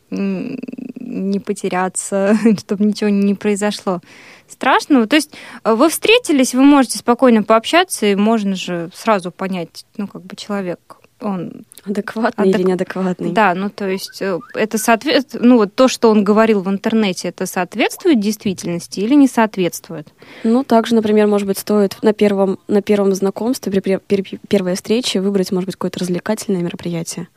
[0.10, 4.02] не потеряться, чтобы ничего не произошло
[4.48, 5.08] страшного.
[5.08, 5.32] То есть
[5.64, 10.36] э, вы встретились, вы можете спокойно пообщаться, и можно же сразу понять, ну, как бы
[10.36, 13.32] человек, он Адекватный Адек- или неадекватный.
[13.32, 17.30] да, ну то есть э, это соответствует, ну вот то, что он говорил в интернете,
[17.30, 20.08] это соответствует действительности или не соответствует?
[20.44, 24.76] Ну, также, например, может быть, стоит на первом, на первом знакомстве, при пер- пер- первой
[24.76, 27.28] встрече выбрать, может быть, какое-то развлекательное мероприятие,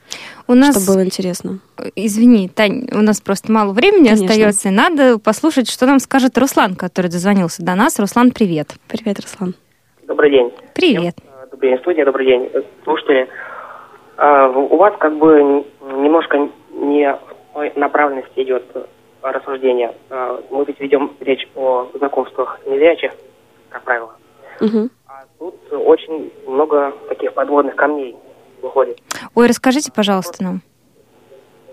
[0.47, 1.61] У нас, чтобы было интересно.
[1.97, 4.26] извини, Тань, у нас просто мало времени Конечно.
[4.26, 7.99] остается, и надо послушать, что нам скажет Руслан, который дозвонился до нас.
[7.99, 8.74] Руслан, привет.
[8.89, 9.55] Привет, Руслан.
[10.07, 10.53] Добрый день.
[10.74, 11.16] Привет.
[11.51, 12.51] Добрый день, студия, добрый день,
[12.85, 13.26] слушатели.
[14.17, 17.17] А, У вас как бы немножко не
[17.77, 18.83] направленности идет э,
[19.23, 19.93] рассуждение.
[20.11, 23.12] А, Мы ведь ведем речь о знакомствах незрячих,
[23.71, 24.15] как правило.
[24.61, 24.91] Мгм.
[25.09, 28.17] А тут очень много таких подводных камней
[28.62, 28.99] выходит.
[29.35, 30.61] Ой, расскажите, пожалуйста, нам.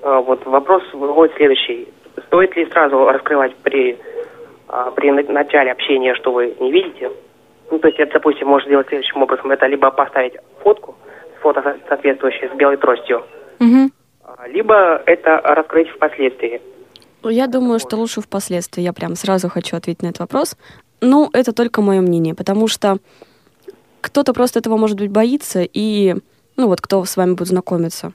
[0.02, 1.88] А, Вот вопрос выходит следующий.
[2.28, 3.98] Стоит ли сразу раскрывать при,
[4.96, 7.12] при на- начале общения, что вы не видите?
[7.70, 9.50] Ну, то есть это, допустим, можно сделать следующим образом.
[9.52, 10.96] Это либо поставить фотку,
[11.42, 13.24] фото со- соответствующее с белой тростью,
[14.24, 16.62] а, либо это раскрыть впоследствии.
[17.24, 18.82] Я думаю, что лучше впоследствии.
[18.82, 20.58] Я прям сразу хочу ответить на этот вопрос.
[21.02, 22.98] Ну, это только мое мнение, потому что
[24.02, 26.16] кто-то просто этого, может быть, боится, и,
[26.58, 28.14] ну вот, кто с вами будет знакомиться.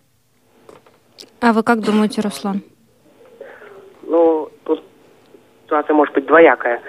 [1.40, 2.62] А вы как думаете, Руслан?
[4.02, 4.82] Ну, тут
[5.64, 6.80] ситуация может быть двоякая.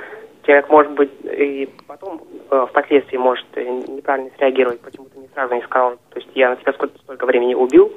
[0.48, 5.62] Человек может быть и потом э, впоследствии может э, неправильно среагировать, почему-то не сразу не
[5.64, 5.98] сказал.
[6.10, 7.92] То есть я на себя сколько, столько времени убил.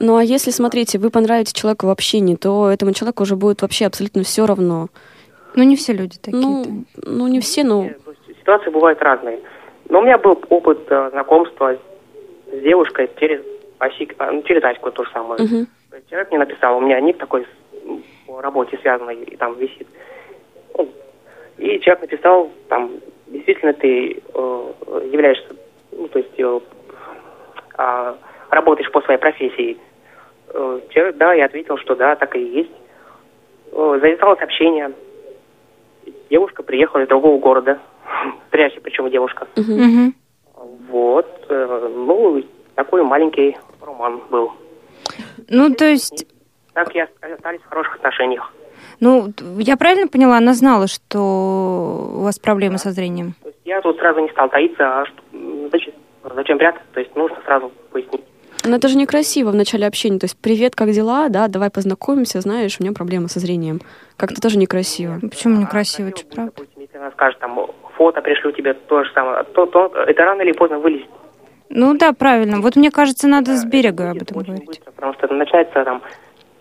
[0.00, 3.86] Ну, а если, смотрите, вы понравитесь человеку в общении, то этому человеку уже будет вообще
[3.86, 4.88] абсолютно все равно.
[5.54, 6.42] Ну, не все люди такие.
[6.42, 7.86] Ну, ну, не все, но...
[7.86, 7.94] Э,
[8.38, 9.40] Ситуации бывают разные.
[9.88, 11.78] Но у меня был опыт э, знакомства
[12.52, 13.40] с девушкой через
[13.78, 15.42] оси, а, ну, через Аську то же самое.
[15.42, 15.70] Есть
[16.10, 17.46] Человек мне написал, у меня ник такой
[18.26, 19.86] по работе связанный, и там висит.
[19.88, 19.94] Ну,
[21.58, 22.90] И человек написал, там,
[23.26, 24.70] действительно ты э,
[25.12, 25.46] являешься,
[25.92, 26.60] ну, то есть э,
[27.76, 28.16] а,
[28.50, 29.78] работаешь по своей профессии.
[30.48, 32.72] Э, человек, да, я ответил, что да, так и есть.
[33.72, 34.92] Э, Завязалось общение.
[36.30, 37.78] Девушка приехала из другого города.
[38.50, 39.46] Пряча, причем девушка.
[40.88, 42.42] Вот, э, ну,
[42.74, 44.52] такой маленький роман был.
[45.48, 46.26] Ну, то есть,
[46.72, 48.52] Так и остались в хороших отношениях.
[49.00, 53.34] Ну, я правильно поняла, она знала, что у вас проблемы со зрением?
[53.42, 55.22] То есть я тут сразу не стал таиться, а что,
[55.72, 55.94] зачем,
[56.34, 56.86] зачем прятаться?
[56.92, 58.22] То есть нужно сразу пояснить.
[58.66, 60.18] Но это же некрасиво в начале общения.
[60.18, 61.28] То есть, привет, как дела?
[61.28, 63.80] Да, давай познакомимся, знаешь, у меня проблемы со зрением.
[64.16, 65.18] Как-то тоже некрасиво.
[65.20, 66.52] Ну, Почему А некрасиво, это бы, правда?
[66.56, 67.58] Допустим, если она скажет, там,
[67.96, 71.08] фото пришлю тебе, то же самое, то, то это рано или поздно вылезет.
[71.68, 72.60] Ну да, правильно.
[72.60, 74.66] Вот мне кажется, надо с берега об этом говорить.
[74.66, 76.02] быстро, потому что начинаются там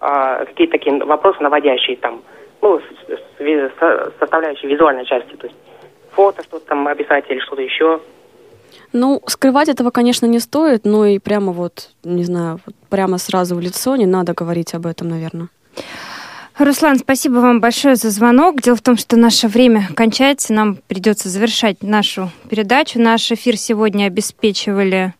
[0.05, 2.21] а, какие-то такие вопросы наводящие, там,
[2.61, 5.57] ну, с- с- ви- со- составляющие визуальной части, то есть
[6.11, 7.99] фото что-то там описать или что-то еще.
[8.91, 13.55] Ну, скрывать этого, конечно, не стоит, но и прямо вот, не знаю, вот прямо сразу
[13.55, 15.47] в лицо не надо говорить об этом, наверное.
[16.59, 18.61] Руслан, спасибо вам большое за звонок.
[18.61, 22.99] Дело в том, что наше время кончается, нам придется завершать нашу передачу.
[22.99, 25.13] Наш эфир сегодня обеспечивали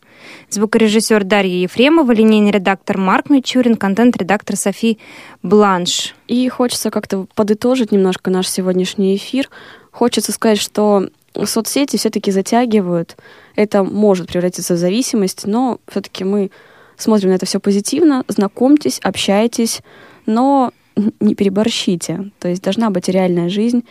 [0.50, 4.98] звукорежиссер Дарья Ефремова, линейный редактор Марк Мичурин, контент-редактор Софи
[5.42, 6.14] Бланш.
[6.28, 9.48] И хочется как-то подытожить немножко наш сегодняшний эфир.
[9.90, 11.08] Хочется сказать, что
[11.44, 13.16] соцсети все-таки затягивают.
[13.56, 16.50] Это может превратиться в зависимость, но все-таки мы
[16.96, 18.24] смотрим на это все позитивно.
[18.28, 19.82] Знакомьтесь, общайтесь,
[20.26, 20.72] но
[21.20, 22.30] не переборщите.
[22.38, 23.84] То есть должна быть реальная жизнь.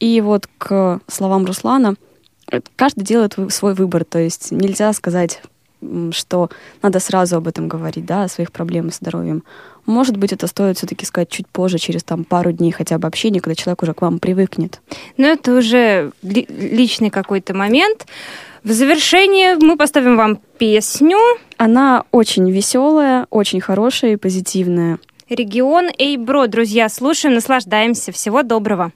[0.00, 1.94] И вот к словам Руслана,
[2.50, 4.04] э, каждый делает свой выбор.
[4.04, 5.42] То есть нельзя сказать,
[6.12, 6.50] что
[6.82, 9.44] надо сразу об этом говорить, да, о своих проблемах с здоровьем.
[9.86, 13.40] Может быть, это стоит все-таки сказать чуть позже, через там пару дней хотя бы общения,
[13.40, 14.80] когда человек уже к вам привыкнет.
[15.16, 18.06] Но это уже ли- личный какой-то момент.
[18.64, 21.16] В завершение мы поставим вам песню
[21.56, 24.98] Она очень веселая, очень хорошая и позитивная.
[25.28, 26.46] «Регион Эйбро».
[26.46, 28.12] Друзья, слушаем, наслаждаемся.
[28.12, 28.92] Всего доброго.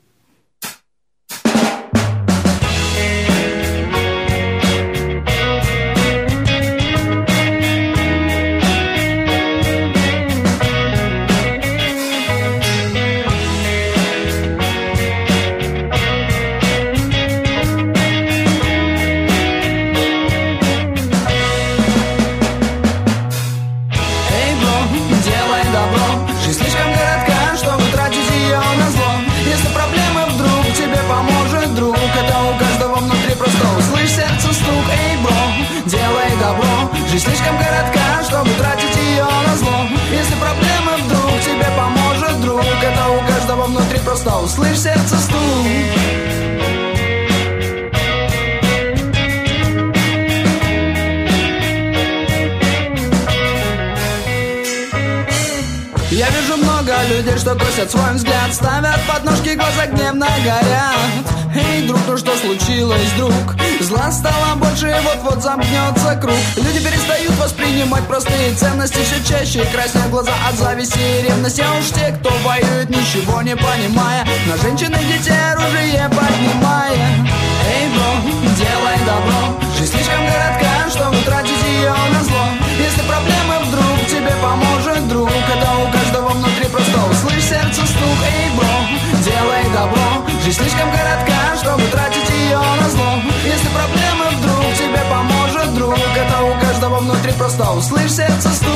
[44.22, 45.66] Просто услышь сердце стук
[56.10, 61.21] Я вижу много людей, что косят свой взгляд Ставят подножки, глаза гневно горят
[62.12, 63.32] Ну что случилось, друг?
[63.80, 66.36] Зла стало больше и вот-вот замкнется круг.
[66.56, 69.64] Люди перестают воспринимать простые ценности Все чаще.
[69.72, 71.62] Краснеют глаза от зависти и ревности.
[71.62, 76.92] А уж те, кто воюет, ничего не понимая На женщин и детей оружие поднимая.
[77.72, 79.58] Эй, бро, делай добро.
[79.78, 82.44] Жизнь слишком коротка, чтобы тратить ее на зло.
[82.78, 88.18] Если проблемы вдруг тебе поможет друг Это у каждого внутри просто услышь сердце стук.
[88.36, 88.68] Эй, бро,
[89.24, 90.28] делай добро.
[90.44, 91.31] Жизнь слишком коротка,
[91.72, 93.22] потом тратить ее на зло.
[93.44, 98.72] Если проблемы вдруг тебе поможет друг Это у каждого внутри просто услышь сердце стук.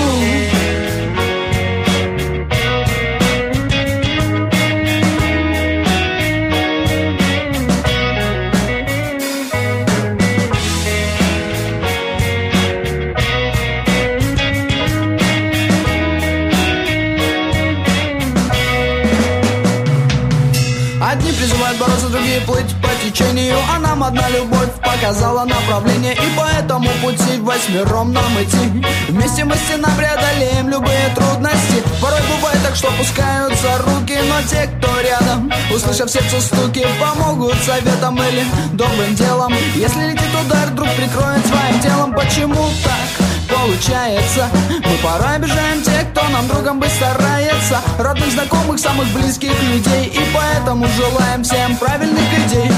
[22.47, 22.76] Плыть
[23.17, 26.15] течению А нам одна любовь показала направление.
[26.15, 28.85] И по этому пути восьмером нам идти.
[29.09, 31.83] Вместе мы стена преодолеем любые трудности.
[32.01, 38.21] Порой бывает так, что опускаются руки Но те, кто рядом, услышав сердце стуки Помогут советом
[38.23, 42.13] или добрым делом Если летит удар, друг прикроет своим телом.
[42.15, 43.27] Почему так?
[43.49, 44.49] получается?
[44.85, 47.81] Мы порой обижаем тех, кто нам другом быть старается.
[47.99, 50.07] Родных, знакомых, самых близких людей.
[50.07, 52.71] И поэтому желаем всем правильных идей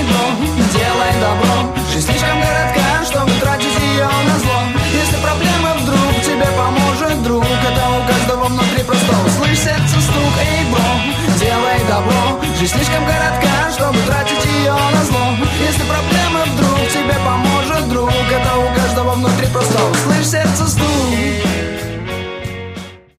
[0.00, 1.76] Эй, бро, делай добро.
[1.92, 4.60] Жизнь слишком коротка, чтобы тратить ее на зло.
[4.94, 10.64] Если проблемы вдруг тебе поможет друг Это у каждого внутри просто услышь сердце стук Эй,
[10.72, 10.88] бро,
[11.38, 12.40] делай добро.
[12.58, 15.36] Жизнь слишком коротка, чтобы тратить ее на зло.
[15.60, 21.69] Если проблемы вдруг тебе поможет друг Это у каждого внутри просто услышь сердце стук